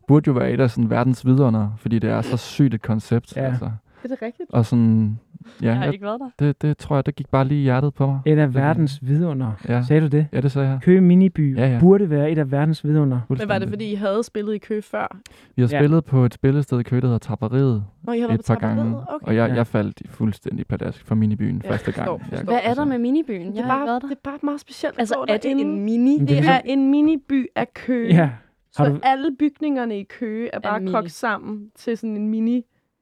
[0.09, 3.37] burde jo være et af sådan verdens vidunder, fordi det er så sygt et koncept.
[3.37, 3.41] Ja.
[3.45, 3.71] Altså.
[4.05, 4.51] Er det rigtigt?
[4.51, 5.19] Og sådan,
[5.63, 6.47] ja, Jeg har jeg, ikke været der.
[6.47, 8.21] det, det tror jeg, det gik bare lige i hjertet på mig.
[8.27, 9.53] Et af Det- verdens vidunder.
[9.69, 9.83] Ja.
[9.83, 10.27] Sagde du det?
[10.33, 10.79] Ja, det sagde jeg.
[10.83, 11.79] Køge Miniby Ja, ja.
[11.81, 13.21] burde være et af verdens vidunder.
[13.29, 15.17] Men var det, fordi I havde spillet i kø før?
[15.57, 15.79] Vi har Ja.
[15.81, 18.55] spillet på et spillested i Køge, der hedder Tapperiet, Nå, I har været et på
[18.55, 18.97] par gange.
[19.09, 19.27] Okay.
[19.27, 19.55] Og jeg, Ja.
[19.55, 22.21] jeg faldt i fuldstændig pladask for minibyen Ja, første forstår, gang.
[22.21, 22.37] forstår.
[22.37, 23.47] Jeg, Hvad er der altså, med Minibyen?
[23.47, 24.09] Det Jeg er, har ikke bare, været der.
[24.09, 24.95] det er bare meget specielt.
[24.99, 26.19] Altså, er det en mini?
[26.19, 28.15] Det det er en miniby af Køge.
[28.15, 28.31] Ja.
[28.77, 30.93] Har Så du, alle bygningerne i Køge er bare mini.
[30.93, 32.29] kogt sammen til sådan en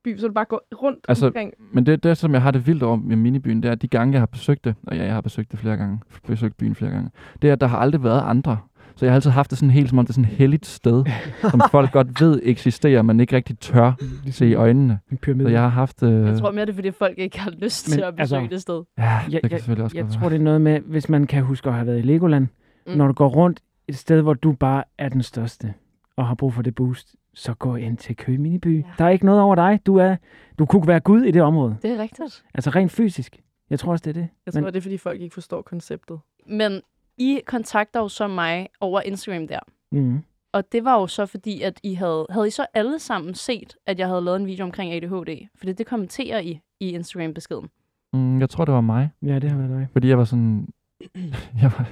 [0.05, 1.53] miniby, så du bare går rundt Altså, omkring.
[1.73, 3.89] Men det, det, som jeg har det vildt over med minibyen, det er, at de
[3.89, 6.75] gange, jeg har besøgt det, og ja, jeg har besøgt det flere gange, besøgt byen
[6.75, 7.11] flere gange,
[7.43, 8.59] det er, at der har aldrig været andre.
[8.97, 10.67] Så jeg har altid haft det sådan helt, som om det er sådan et helligt
[10.67, 11.05] sted,
[11.51, 13.93] som folk godt ved eksisterer, men ikke rigtig tør
[14.31, 14.99] se i øjnene.
[15.11, 15.49] en pyramide?
[15.49, 16.03] Så jeg har haft...
[16.03, 18.41] Øh, Jeg tror mere, det er, fordi folk ikke har lyst Men til at besøge
[18.41, 18.83] altså- det sted.
[18.99, 21.09] ja, jeg, det kan jeg, selvfølgelig også jeg godt tror, det er noget med, hvis
[21.09, 22.47] man kan huske at have været i Legoland,
[22.87, 22.93] mm.
[22.97, 25.75] når du går rundt et sted, hvor du bare er den største,
[26.17, 28.79] og har brug for det boost, så gå ind til Køge Miniby.
[28.81, 28.85] Ja.
[28.99, 29.81] Der er ikke noget over dig.
[29.87, 30.17] Du, er,
[30.59, 31.77] du kunne være Gud i det område.
[31.83, 32.45] Det er rigtigt.
[32.55, 33.41] Altså rent fysisk.
[33.71, 34.29] Jeg tror også, det er det.
[34.47, 36.19] Jeg tror, Men, det er, fordi folk ikke forstår konceptet.
[36.47, 36.81] Men
[37.19, 39.59] I kontakter jo så mig over Instagram der.
[39.93, 40.23] mm,
[40.53, 42.27] Og det var jo så fordi, at I havde...
[42.31, 45.49] Havde I så alle sammen set, at jeg havde lavet en video omkring ADHD?
[45.57, 47.69] Fordi det kommenterer I i Instagram-beskeden.
[48.13, 49.89] Mm, jeg tror, det var mig, ja, det har været dig.
[49.93, 50.69] fordi jeg var sådan...
[51.63, 51.89] jeg var,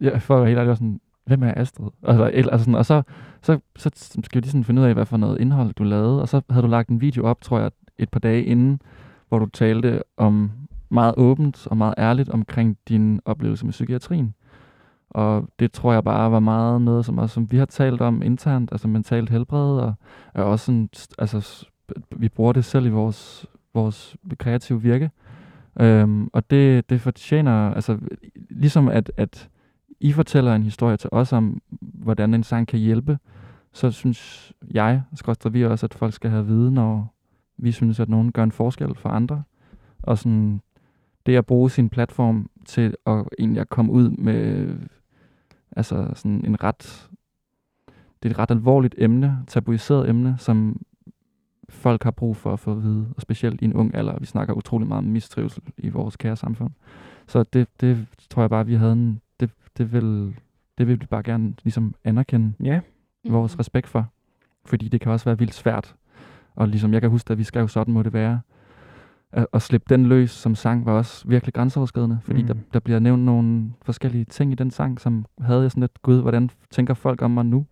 [0.00, 1.90] jeg, for at være helt ærlig, jeg var sådan, hvem er Astrid?
[2.02, 3.02] Altså, eller, altså sådan, og så,
[3.42, 3.90] så, så
[4.24, 6.22] skal vi lige sådan finde ud af, hvad for noget indhold du lavede.
[6.22, 8.80] Og så havde du lagt en video op, tror jeg, et par dage inden,
[9.28, 10.50] hvor du talte om
[10.90, 14.34] meget åbent og meget ærligt omkring din oplevelse med psykiatrien.
[15.10, 18.22] Og det tror jeg bare var meget noget, som, også, som vi har talt om
[18.22, 19.94] internt, altså mentalt helbred, og
[20.34, 21.66] er også sådan, altså,
[22.16, 25.10] vi bruger det selv i vores, vores kreative virke.
[25.80, 27.98] Øhm, og det, det fortjener, altså
[28.50, 29.48] ligesom at, at
[30.12, 33.18] fortæller en historie til os om, hvordan en sang kan hjælpe,
[33.72, 37.14] så synes jeg, skal vi også, at folk skal have viden, når
[37.56, 39.42] vi synes, at nogen gør en forskel for andre.
[40.02, 40.60] Og sådan,
[41.26, 44.74] det at bruge sin platform til at egentlig at komme ud med
[45.76, 47.08] altså sådan en ret,
[48.22, 50.80] det er et ret alvorligt emne, tabuiseret emne, som
[51.68, 54.18] folk har brug for at få at vide, og specielt i en ung alder.
[54.18, 56.70] Vi snakker utrolig meget om mistrivsel i vores kære samfund.
[57.26, 59.20] Så det, det tror jeg bare, vi havde en,
[59.78, 60.34] det, vil,
[60.78, 62.52] det vil vi bare gerne ligesom anerkende.
[62.64, 62.80] Ja.
[63.28, 64.06] Vores respekt for.
[64.64, 65.94] Fordi det kan også være vildt svært.
[66.54, 68.40] Og ligesom jeg kan huske, at vi skrev Sådan må det være.
[69.32, 72.18] At, at slippe den løs som sang var også virkelig grænseoverskridende.
[72.22, 72.46] Fordi mm.
[72.46, 76.02] der, der bliver nævnt nogle forskellige ting i den sang, som havde jeg sådan lidt,
[76.02, 77.66] gud, hvordan tænker folk om mig nu?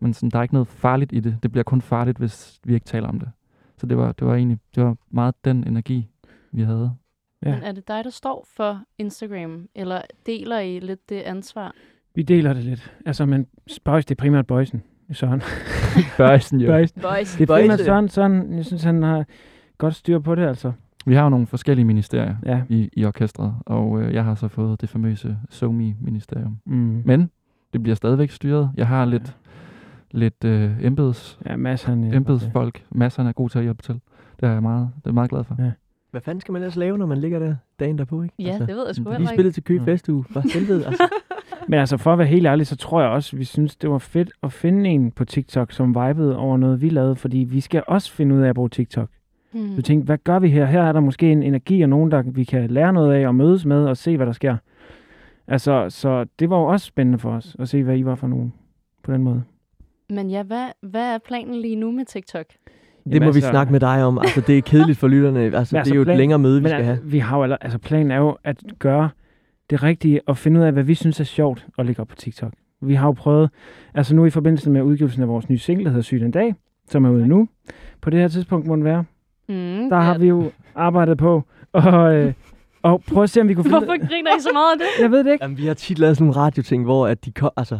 [0.00, 1.38] Men sådan, der er ikke noget farligt i det.
[1.42, 3.30] Det bliver kun farligt, hvis vi ikke taler om det.
[3.78, 6.08] Så det var, det var egentlig det var meget den energi,
[6.52, 6.94] vi havde.
[7.44, 7.54] Ja.
[7.54, 11.72] Men er det dig, der står for Instagram, eller deler I lidt det ansvar?
[12.14, 12.92] Vi deler det lidt.
[13.06, 13.46] Altså, men
[13.84, 14.82] Bøjs, det er primært Bøjsen.
[15.12, 15.42] Søren.
[16.18, 16.66] Bøjsen, jo.
[16.66, 17.00] Bøjsen.
[17.02, 17.36] Boys.
[17.36, 17.80] Det er primært.
[17.80, 18.08] Søren.
[18.08, 19.24] Søren, jeg synes, han har
[19.78, 20.72] godt styr på det, altså.
[21.06, 22.62] Vi har jo nogle forskellige ministerier Ja.
[22.68, 26.58] i, i orkestret, og øh, jeg har så fået det famøse SOMI-ministerium.
[26.66, 27.02] Mm.
[27.04, 27.30] Men
[27.72, 28.70] det bliver stadigvæk styret.
[28.76, 29.36] Jeg har lidt,
[30.10, 32.14] lidt øh, embeds, Ja, til.
[32.14, 32.84] embedsfolk.
[32.90, 33.94] Masserne er god til at hjælpe til.
[34.40, 35.56] Det er jeg meget, det er jeg meget glad for.
[35.58, 35.70] Ja.
[36.14, 38.34] Hvad fanden skal man ellers lave, når man ligger der dagen derpå, ikke?
[38.38, 39.26] Ja, det ved jeg sgu ikke.
[39.26, 39.84] spillet til Køge Mm.
[39.84, 40.24] Festuge.
[40.30, 41.08] For helvede, altså.
[41.68, 43.98] Men altså, for at være helt ærlig, så tror jeg også, vi synes, det var
[43.98, 47.82] fedt at finde en på TikTok, som vibede over noget, vi lavede, fordi vi skal
[47.86, 49.08] også finde ud af at bruge TikTok.
[49.52, 49.76] Mm.
[49.76, 50.64] Du tænkte, hvad gør vi her?
[50.66, 53.34] Her er der måske en energi og nogen, der vi kan lære noget af og
[53.34, 54.56] mødes med og se, hvad der sker.
[55.48, 58.26] Altså, så det var jo også spændende for os at se, hvad I var for
[58.26, 58.52] nogen
[59.02, 59.42] på den måde.
[60.10, 62.46] Men ja, hvad, hvad er planen lige nu med TikTok?
[63.12, 64.18] Det må vi snakke med dig om.
[64.18, 65.40] Altså, det er kedeligt for lytterne.
[65.44, 66.92] Altså, Men det altså, er jo et plan- længere møde, vi Men skal have.
[66.92, 69.08] altså, vi har jo, aller- altså planen er jo at gøre
[69.70, 72.16] det rigtige og finde ud af, hvad vi synes er sjovt at lægge op på
[72.16, 72.52] TikTok.
[72.82, 73.50] Vi har jo prøvet,
[73.94, 76.54] altså nu i forbindelse med udgivelsen af vores nye single, der hedder Syg den dag,
[76.88, 77.48] som er ude nu.
[78.02, 79.04] På det her tidspunkt må den være.
[79.48, 81.42] Mm, Der har vi jo arbejdet på
[81.72, 82.32] og, øh,
[82.82, 85.02] og prøve at se, om vi kunne finde Hvorfor griner I så meget af det?
[85.02, 85.44] Jeg ved det ikke.
[85.44, 87.78] Jamen, vi har tit lavet sådan nogle radioting, hvor at de kom, altså,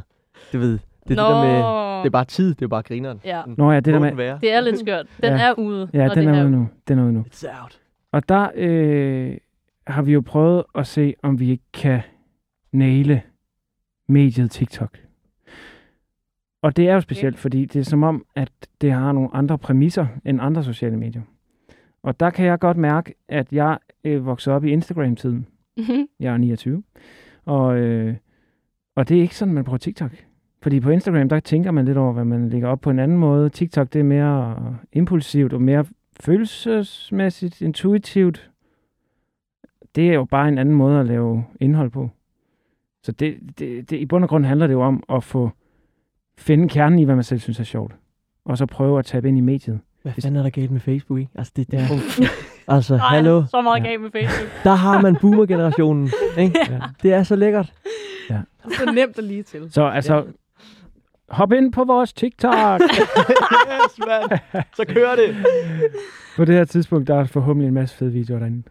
[0.53, 3.21] det ved, det er det der med, det er bare tid, det er bare grineren.
[3.25, 3.43] Ja.
[3.47, 4.39] Nå ja, det der med, være.
[4.41, 5.07] Det er lidt skørt.
[5.23, 5.43] Den Ja.
[5.49, 5.89] er ude.
[5.95, 6.69] ja, og den det er ude nu.
[6.89, 7.25] Den er ude nu.
[7.35, 7.81] It's out.
[8.13, 9.37] Og der øh,
[9.87, 12.01] har vi jo prøvet at se, om vi ikke kan
[12.73, 13.23] næle
[14.09, 14.99] mediet TikTok.
[16.63, 18.51] Og det er jo specielt, fordi det er som om, at
[18.81, 21.23] det har nogle andre præmisser end andre sociale medier.
[22.03, 25.47] Og der kan jeg godt mærke, at jeg øh, voksede op i Instagram-tiden.
[25.77, 26.07] Mhm.
[26.21, 26.83] Jeg er 29.
[27.45, 28.15] Og, øh,
[28.97, 30.11] og det er ikke sådan, man bruger TikTok.
[30.65, 33.19] Fordi på Instagram, der tænker man lidt over, hvad man lægger op på en anden
[33.19, 33.49] måde.
[33.49, 34.57] TikTok, det er mere
[34.93, 35.85] impulsivt og mere
[36.21, 38.51] følelsesmæssigt, intuitivt.
[39.95, 42.11] Det er jo bare en anden måde at lave indhold på.
[43.03, 45.51] Så det, det, det, i bund og grund handler det jo om at få
[46.39, 47.93] finde kernen i, hvad man selv synes er sjovt.
[48.45, 49.81] Og så prøve at tabe ind i mediet.
[50.03, 51.31] Hvad fanden er der galt med Facebook, ikke?
[51.35, 51.87] Altså, det, det Ja.
[52.21, 52.29] ja.
[52.75, 53.43] altså, Ej, hallo.
[53.51, 53.89] så meget Ja.
[53.89, 54.51] galt med Facebook.
[54.65, 56.59] Der har man boomer-generationen, ikke?
[56.71, 56.81] Ja.
[57.03, 57.73] Det er så lækkert.
[58.69, 59.73] Så nemt at lige til.
[59.73, 60.23] Så altså, ja.
[61.29, 62.81] Hop ind på vores TikTok.
[63.73, 64.39] yes, man.
[64.77, 65.37] Så kører det.
[66.37, 68.63] på det her tidspunkt, der er forhåbentlig en masse fede videoer derinde.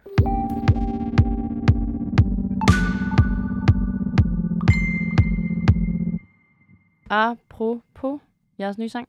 [7.10, 8.22] Apropos
[8.60, 9.08] jeres nye sang.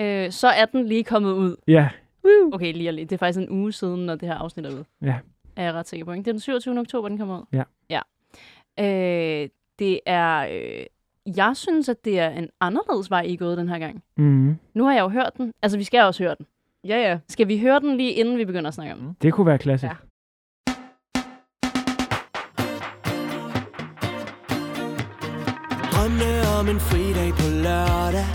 [0.00, 1.56] Øh, så er den lige kommet ud.
[1.68, 1.88] Ja,
[2.52, 3.04] Okay, lige og lige.
[3.04, 4.84] Det er faktisk en uge siden, når det her afsnit er ude.
[5.02, 5.18] Ja.
[5.56, 6.22] Er jeg ret sikker på, ikke?
[6.22, 6.78] Det er den 27.
[6.78, 7.44] oktober, den kommer ud.
[7.52, 7.62] Ja.
[7.90, 8.00] Ja.
[8.78, 10.48] Øh, det er...
[10.52, 10.86] Øh,
[11.36, 14.02] jeg synes, at det er en anderledes vej, I er gået den her gang.
[14.16, 15.52] mm, Nu har jeg jo hørt den.
[15.62, 16.46] Altså, vi skal også høre den.
[16.84, 17.18] Ja, ja.
[17.28, 19.16] Skal vi høre den lige inden vi begynder at snakke om den?
[19.22, 19.86] det kunne være klasse.
[19.86, 19.92] Ja.
[25.92, 28.26] Drømme om en fridag på lørdag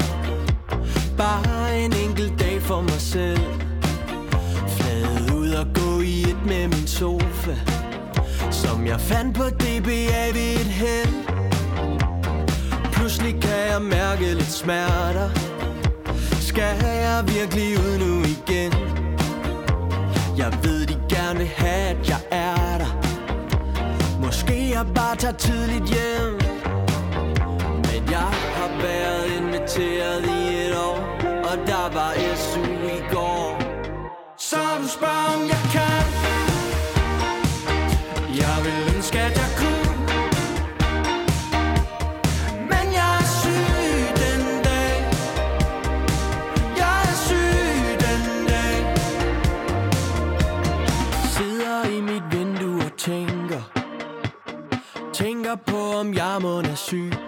[1.18, 3.40] Bare en enkelt dag for mig selv
[4.78, 7.56] Flade ud og gå i et med min sofa
[8.52, 11.10] Som jeg fandt på DBA ved et hen
[13.06, 15.30] Pludselig kan jeg mærke lidt smerter.
[16.42, 18.72] Skal jeg virkelig ud nu igen?
[20.38, 22.92] Jeg ved de gerne vil have at jeg er der.
[24.22, 26.34] Måske jeg bare tager tidligt hjem.
[27.88, 30.98] Men jeg har været inviteret i et år
[31.50, 32.64] Og der var SU
[32.98, 33.62] i går.
[34.38, 35.55] Så du spørger om jeg
[55.96, 57.25] om jeg må er syg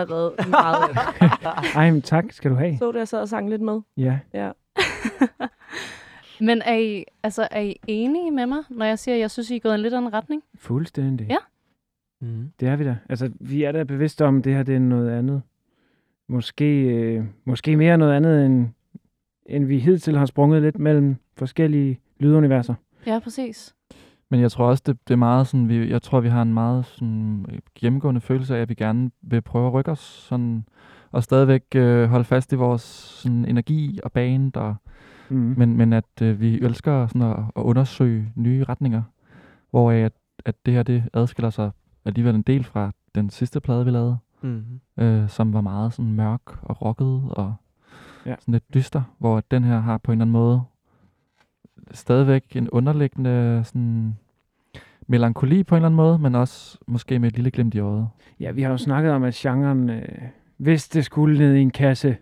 [0.00, 0.98] allerede meget det.
[1.76, 2.78] Ej, men tak skal du have.
[2.78, 3.80] Så du, jeg sad og sang lidt med?
[3.96, 4.18] Ja.
[4.34, 4.50] Ja.
[6.40, 9.50] Men er I, altså, er I enige med mig, når jeg siger, at jeg synes,
[9.50, 10.42] I er gået i en lidt anden retning?
[10.58, 11.26] Fuldstændig.
[11.30, 11.36] Ja.
[12.20, 12.52] Mm.
[12.60, 12.96] Det er vi da.
[13.08, 15.42] Altså, vi er da bevidste om, at det her det er noget andet.
[16.28, 18.68] Måske, øh, måske mere noget andet, end,
[19.46, 22.74] end vi hidtil har sprunget lidt mellem forskellige lyduniverser.
[23.06, 23.74] Ja, præcis.
[24.30, 26.54] Men jeg tror også, det, det er meget sådan, vi, jeg tror, vi har en
[26.54, 30.64] meget sådan, øh, gennemgående følelse af, at vi gerne vil prøve at rykke os sådan,
[31.10, 32.82] og stadigvæk øh, holde fast i vores
[33.22, 34.74] sådan, energi og bane, og,
[35.32, 35.54] Mm.
[35.56, 39.02] men, men at øh, vi elsker sådan, at, at undersøge nye retninger,
[39.70, 40.12] hvor at,
[40.44, 41.70] at det her det adskiller sig
[42.04, 44.62] alligevel en del fra den sidste plade, vi lavede, Mm.
[44.96, 47.54] øh, som var meget sådan mørk og rocket og
[48.26, 48.34] Ja.
[48.38, 50.62] sådan lidt dyster, hvor den her har på en eller anden måde
[51.92, 54.14] stadigvæk en underliggende sådan
[55.06, 58.08] melankoli på en eller anden måde, men også måske med et lille glimt i øjet.
[58.40, 60.02] Ja, vi har jo snakket om, at genren, øh,
[60.56, 62.16] hvis det skulle ned i en kasse,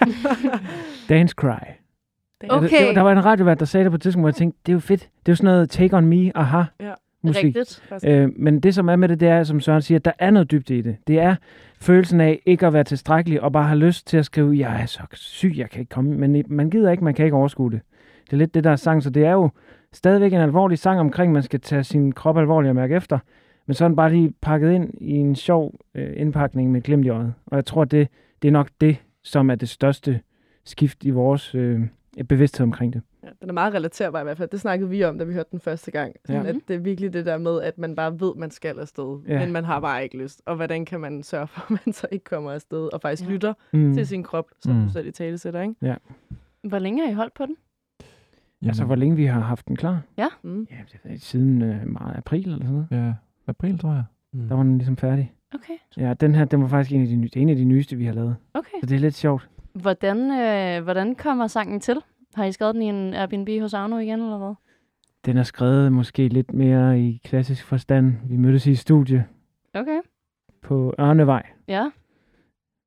[1.08, 1.46] Dance Cry.
[1.48, 1.54] Ja,
[2.40, 2.86] det- Okay.
[2.88, 4.72] det- Der var en radiovært, der sagde det på et tidspunkt, hvor jeg tænkte, det
[4.72, 5.00] er jo fedt.
[5.00, 6.92] Det er jo sådan noget Take On Me, aha, Ja.
[7.22, 7.44] musik.
[7.56, 7.82] Rigtigt.
[8.06, 10.30] Øh, men det, som er med det, det er, som Søren siger, at der er
[10.30, 10.96] noget dybde i det.
[11.06, 11.36] Det er
[11.80, 14.86] følelsen af ikke at være tilstrækkelig, og bare have lyst til at skrive, jeg er
[14.86, 16.14] så syg, jeg kan ikke komme.
[16.28, 17.80] Men man gider ikke, man kan ikke overskue det.
[18.26, 19.50] Det er lidt det, der er sang, så det er jo
[19.92, 23.18] stadigvæk en alvorlig sang omkring, man skal tage sin krop alvorligt og mærke efter.
[23.66, 27.04] Men så er den bare lige pakket ind i en sjov øh, indpakning med glimt
[27.06, 27.34] i øjet.
[27.46, 28.08] Og jeg tror, det,
[28.42, 30.20] det er nok det, som er det største
[30.64, 31.80] skift i vores øh,
[32.28, 33.02] bevidsthed omkring det.
[33.24, 34.48] Ja, den er meget relaterbar i hvert fald.
[34.48, 36.14] Det snakkede vi om, da vi hørte den første gang.
[36.24, 36.48] Sådan, Ja.
[36.48, 39.38] At det er virkelig det der med, at man bare ved, man skal afsted, Ja.
[39.38, 40.42] men man har bare ikke lyst.
[40.46, 43.32] Og hvordan kan man sørge for, at man så ikke kommer afsted og faktisk Ja.
[43.32, 43.94] lytter Mm.
[43.94, 44.82] til sin krop, som mm.
[44.86, 45.74] du selv i tale sætter, ikke?
[45.82, 45.94] Ja.
[46.62, 47.56] Hvor længe har I holdt på den?
[48.62, 50.00] Jamen, Altså, hvor længe vi har haft den klar?
[50.42, 50.66] Mm.
[50.70, 52.86] Ja, det er siden øh, meget april eller sådan noget.
[52.90, 53.14] Ja,
[53.46, 54.04] april, tror jeg.
[54.32, 54.48] Mm.
[54.48, 55.32] Der var den ligesom færdig.
[55.54, 55.74] Okay.
[55.96, 58.12] Ja, den her, den var faktisk en af de, en af de nyeste, vi har
[58.12, 58.36] lavet.
[58.54, 58.78] Okay.
[58.80, 59.48] Så det er lidt sjovt.
[59.72, 61.96] Hvordan, øh, hvordan kommer sangen til?
[62.34, 64.54] Har I skrevet den i en Airbnb hos Arno igen, eller hvad?
[65.26, 68.12] Den er skrevet måske lidt mere i klassisk forstand.
[68.28, 69.26] Vi mødtes i et studie
[69.74, 70.00] Okay.
[70.62, 71.90] på Ørnevej Ja.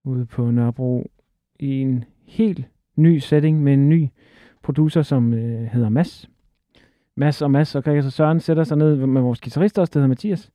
[0.03, 1.11] ude på Nørrebro
[1.59, 4.07] i en helt ny setting med en ny
[4.63, 6.29] producer, som øh, hedder Mads.
[7.15, 9.99] Mads og Mads og Gregers og Søren sætter sig ned med vores guitarist også, der
[9.99, 10.51] hedder Mathias.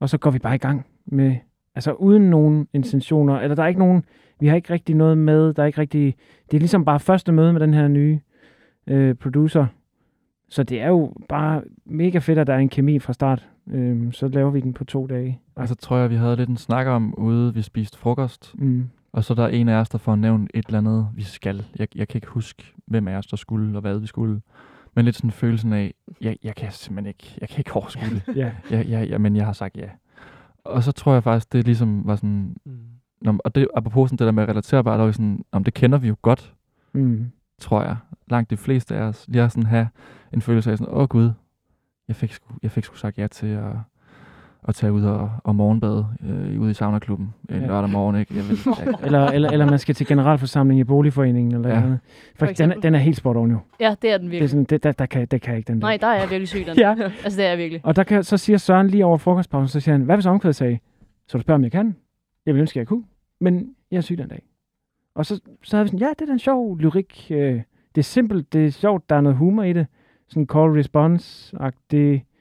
[0.00, 1.36] Og så går vi bare i gang med,
[1.74, 4.04] altså uden nogen intentioner, eller der er ikke nogen,
[4.40, 6.14] vi har ikke rigtig noget med, der er ikke rigtig,
[6.50, 8.20] det er ligesom bare første møde med den her nye
[8.86, 9.66] øh, producer.
[10.48, 13.48] Så det er jo bare mega fedt, at der er en kemi fra start.
[13.70, 15.40] Øhm, så laver vi den på to dage.
[15.54, 18.88] Og så tror jeg, vi havde lidt en snak om ude, vi spiste frokost, Mm.
[19.12, 21.64] Og så er der en af os, der får nævnt et eller andet, vi skal.
[21.78, 24.40] Jeg, jeg kan ikke huske, hvem af os, der skulle, og hvad vi skulle.
[24.94, 28.36] Men lidt sådan følelsen af, jeg, jeg kan simpelthen ikke, jeg kan ikke overskue det.
[28.36, 28.52] Ja.
[28.70, 29.88] ja, ja, ja, men jeg har sagt ja.
[30.64, 32.78] Og så tror jeg faktisk, det ligesom var sådan, Mm.
[33.20, 35.98] Nå, og det, apropos sådan det der med relaterbart, der var sådan, om det kender
[35.98, 36.54] vi jo godt,
[36.92, 37.30] Mm.
[37.58, 37.96] tror jeg.
[38.30, 39.88] Langt de fleste af os lige har sådan have
[40.32, 41.30] en følelse af sådan, åh gud,
[42.08, 43.72] jeg fik sgu, jeg fik sgu sagt ja til at,
[44.68, 47.60] at tage ud og, og morgenbade øh, ude i saunaklubben en Ja.
[47.60, 47.66] ja.
[47.66, 48.16] lørdag morgen.
[48.16, 48.34] Ikke?
[48.36, 51.54] Jeg vil, jeg, eller, eller, eller man skal til generalforsamling i boligforeningen.
[51.54, 51.76] Eller Ja.
[51.76, 51.98] andet.
[52.36, 53.58] For Faktisk, den, er- den er helt sport oven jo.
[53.80, 54.50] Ja, det er den Det er virkelig.
[54.50, 55.86] sådan, det, der, der, kan, der kan jeg ikke den der.
[55.86, 56.76] Nej, der er jeg virkelig syg den.
[56.84, 56.94] Ja.
[57.24, 57.80] Altså, det er jeg virkelig.
[57.84, 60.56] Og der kan, så siger Søren lige over frokostpausen, så siger han, hvad hvis omkvædet
[60.56, 60.78] sagde,
[61.28, 61.96] så du spørger, om jeg kan?
[62.46, 63.04] Jeg vil ønske, at jeg kunne,
[63.40, 64.42] men jeg er syg den dag.
[65.14, 67.26] Og så, så havde vi sådan, ja, det er en sjov lyrik.
[67.30, 67.54] Øh,
[67.94, 69.86] det er simpelt, det er sjovt, der er noget humor i det.
[70.28, 72.31] Sådan call response-agtigt.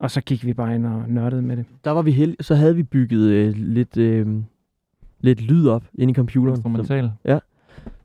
[0.00, 1.64] Og så gik vi bare ind og nørdede med det.
[1.84, 4.26] Der var vi heldige, så havde vi bygget øh, lidt, øh,
[5.20, 6.56] lidt lyd op inde i computeren.
[6.56, 7.12] som- instrumental.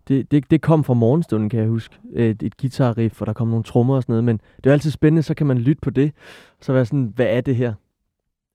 [0.07, 1.95] Det, det, det kom fra morgenstunden, kan jeg huske.
[2.13, 4.23] Et, et guitarriff, og der kom nogle trommer og sådan noget.
[4.23, 6.11] Men det er altid spændende, så kan man lytte på det.
[6.61, 7.73] Så være sådan, hvad er det her?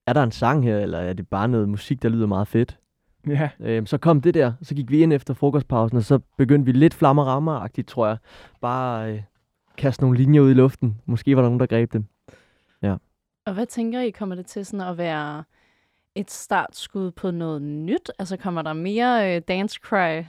[0.07, 2.79] Er der en sang her, eller er det bare noget musik, der lyder meget fedt?
[3.27, 3.49] Ja.
[3.61, 6.79] Øhm, så kom det der, så gik vi ind efter frokostpausen, og så begyndte vi
[6.79, 8.17] lidt flammer rammer tror jeg.
[8.61, 9.21] Bare øh,
[9.77, 10.97] kaste nogle linjer ud i luften.
[11.07, 12.05] Måske var der nogen, der greb dem.
[13.51, 15.45] Og hvad tænker I, kommer det til sådan at være
[16.15, 18.13] et startskud på noget nyt?
[18.19, 20.23] Altså kommer der mere øh, dance cry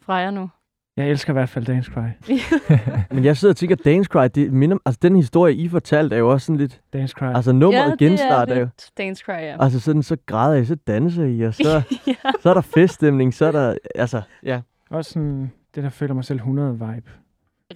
[0.00, 0.50] fra jer nu?
[0.96, 2.32] Jeg elsker i hvert fald Dance Cry.
[3.14, 6.20] Men jeg sidder og tænker, Dance Cry, det minder, altså den historie, I fortalte, er
[6.20, 6.80] jo også sådan lidt...
[6.92, 7.24] Dance Cry.
[7.34, 8.68] Altså nummeret ja, det genstart er, er jo...
[8.98, 9.56] Dance Cry, ja.
[9.62, 11.82] Altså sådan, så græder I, så danser I, og så,
[12.42, 13.76] så er der feststemning, så er der...
[13.94, 14.60] Altså, ja.
[14.90, 17.10] Også sådan det, der føler mig selv 100 vibe.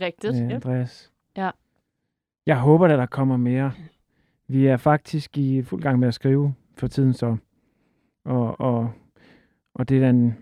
[0.01, 0.35] Rigtigt.
[0.37, 0.53] Yep.
[0.53, 1.11] Andreas.
[1.37, 1.51] Ja.
[2.47, 3.73] Jeg håber, at der kommer mere.
[4.51, 7.37] Vi er faktisk i fuld gang med at skrive for tiden, så.
[8.25, 8.91] Og, og,
[9.75, 10.37] og det er den,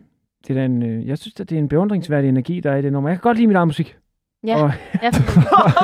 [0.49, 2.83] det er den, øh, jeg synes, at det er en beundringsværdig energi, der er i
[2.83, 3.11] det nummer.
[3.11, 3.97] Jeg kan godt lide min egen musik.
[4.47, 5.11] Ja, Og, ja.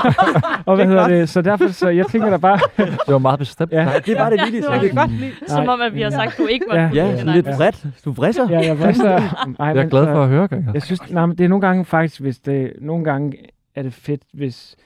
[0.67, 1.29] og hvad hedder det?
[1.29, 2.59] Så derfor, så jeg tænker da bare...
[2.77, 3.73] Det var meget bestemt.
[3.73, 3.85] Ja.
[3.85, 5.33] Nej, det var det lige, det var det det godt lide.
[5.47, 6.91] Som om, at vi har sagt, du ikke måtte Ja.
[7.07, 7.87] Ja, sådan lidt vredt.
[8.05, 8.51] Du vrisser.
[8.51, 9.07] Ja, jeg vrisser.
[9.15, 9.21] Ej,
[9.59, 10.75] Jeg er men glad for at høre, Gregers.
[10.75, 13.37] Jeg synes, nej, men det er nogle gange faktisk, hvis det, nogle gange
[13.75, 14.77] er det fedt, hvis,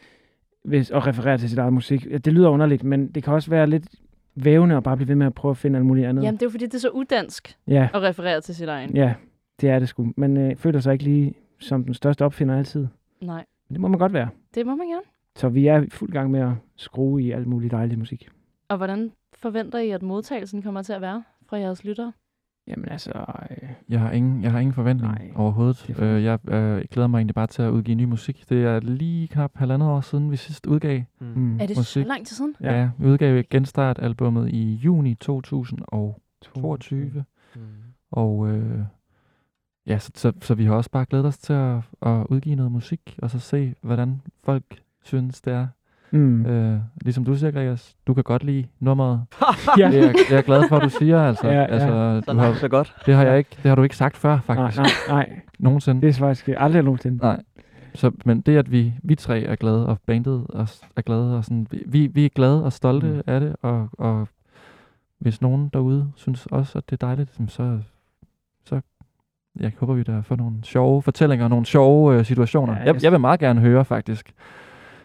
[0.68, 2.06] hvis at referere til sit eget musik.
[2.10, 3.88] Ja, Det lyder underligt, men det kan også være lidt
[4.34, 6.22] vævende at bare blive ved med at prøve at finde alt muligt andet.
[6.22, 8.96] Jamen, det er jo fordi, det er så udansk Ja, at referere til sit egen.
[8.96, 9.14] ja,
[9.60, 10.12] det er det sgu.
[10.16, 12.86] Man øh, føler sig ikke lige som den største opfinder altid.
[13.20, 14.28] Nej, Men det må man godt være.
[14.54, 15.02] det må man gerne.
[15.36, 18.28] Så vi er fuld gang med at skrue i alt muligt dejlig musik.
[18.68, 22.12] Og hvordan forventer I, at modtagelsen kommer til at være fra jeres lyttere?
[22.68, 23.12] Jamen altså,
[23.50, 25.84] øh, Jeg har ingen, jeg har ingen forventning Nej, overhovedet.
[25.86, 28.44] det er Øh, jeg øh, glæder mig egentlig bare til at udgive ny musik.
[28.48, 31.02] Det er lige knap halvandet år siden, vi sidst udgav.
[31.20, 32.02] mm, Er det Musik.
[32.02, 32.54] så lang tid siden?
[32.60, 32.72] Ja.
[32.72, 37.24] Ja, ja vi udgav genstart-albummet i juni 2022.
[37.56, 37.60] Mm.
[38.10, 38.80] Og øh,
[39.86, 42.72] ja, så, så, så vi har også bare glædet os til at, at udgive noget
[42.72, 44.64] musik, og så se, hvordan folk
[45.04, 45.66] synes, det er.
[46.10, 46.46] Mm.
[46.46, 49.20] Øh, ligesom du siger, Gregers, du kan godt lide nummeret.
[49.78, 49.86] ja.
[49.86, 49.92] Er,
[50.30, 51.48] jeg er glad for, at du siger, altså.
[51.48, 51.64] Ja, ja.
[51.64, 52.94] altså Så du har, så godt.
[53.06, 54.78] det, har jeg ikke, det har du ikke sagt før, Nej, faktisk.
[54.78, 55.40] nej, nej.
[55.58, 56.00] Nogensinde.
[56.00, 57.18] Det er faktisk aldrig nogensinde.
[57.18, 57.40] Nej.
[57.94, 61.44] Så, men det, at vi, vi tre er glade, og bandet er, er glade, og
[61.44, 63.22] sådan, vi, vi er glade og stolte Mm.
[63.26, 64.28] af det, og, og
[65.18, 67.78] hvis nogen derude synes også, at det er dejligt, så,
[68.64, 68.80] så
[69.60, 72.72] jeg håber vi da får nogle sjove fortællinger, nogle sjove øh, situationer.
[72.72, 74.32] Ja, jeg- jeg, jeg vil meget gerne høre faktisk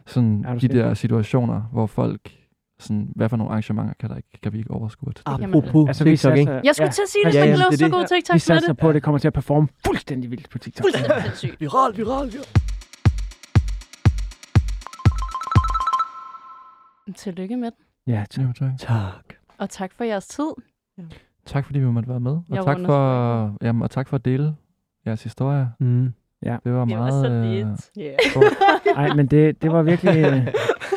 [0.08, 2.32] sådan de der situationer, hvor folk
[2.80, 5.44] sådan, hvad for nogle arrangementer kan, der ikke, kan vi ikke overskue til det.
[5.44, 6.44] Apropos Altså, vi TikTok, ikke?
[6.52, 7.92] satser, Jeg skulle til at sige det, Ja, ja, ja, er så det.
[7.92, 8.78] god vi TikTok med satser det.
[8.78, 10.84] på, at det kommer til at performe fuldstændig vildt på TikTok.
[10.84, 11.62] Fuldstændig sindssygt.
[11.62, 12.46] Viral, viral, viral.
[17.16, 18.14] Tillykke med den.
[18.14, 18.56] Ja, tak.
[18.56, 18.78] Tak.
[18.78, 19.34] Tak.
[19.58, 20.50] Og tak for jeres tid.
[21.46, 24.26] tak fordi vi måtte være med, og Jeg tak for, jamen, og tak for at
[24.26, 24.56] dele
[25.06, 25.70] jeres historie.
[25.80, 26.14] Mm.
[26.44, 27.26] Det var Det var meget...
[27.26, 27.92] så øh, lidt.
[28.00, 28.96] Yeah.
[29.08, 30.18] Nej, men det, det var virkelig...
[30.18, 30.48] øh,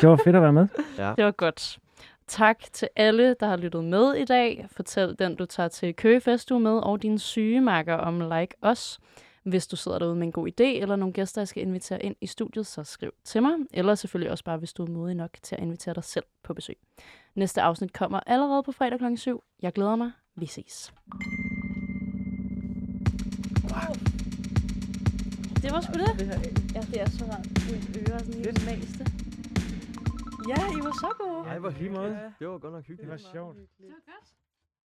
[0.01, 0.67] Det var fedt at være med.
[1.15, 1.79] Det var godt.
[2.27, 4.67] Tak til alle, der har lyttet med i dag.
[4.71, 8.99] Fortæl den, du tager til Køge Festu med, og dine sygemakker om Like Os.
[9.43, 12.15] Hvis du sidder derude med en god idé, eller nogle gæster, jeg skal invitere ind
[12.21, 13.51] i studiet, så skriv til mig.
[13.73, 16.53] Eller selvfølgelig også bare, hvis du er modig nok til at invitere dig selv på
[16.53, 16.77] besøg.
[17.35, 19.15] Næste afsnit kommer allerede på fredag kl.
[19.15, 19.43] 7.
[19.61, 20.11] Jeg glæder mig.
[20.35, 20.93] Vi ses.
[25.63, 26.11] Det var sgu det.
[26.75, 27.45] Ja, det er så rart.
[27.71, 29.03] Mine ører er sådan helt maste.
[30.51, 31.39] Ja, I var så gode.
[31.51, 32.15] Ej, hvor hyggeligt.
[32.39, 33.01] Det var godt nok hyggeligt.
[33.01, 33.55] Det var sjovt.
[33.57, 34.27] Det var godt.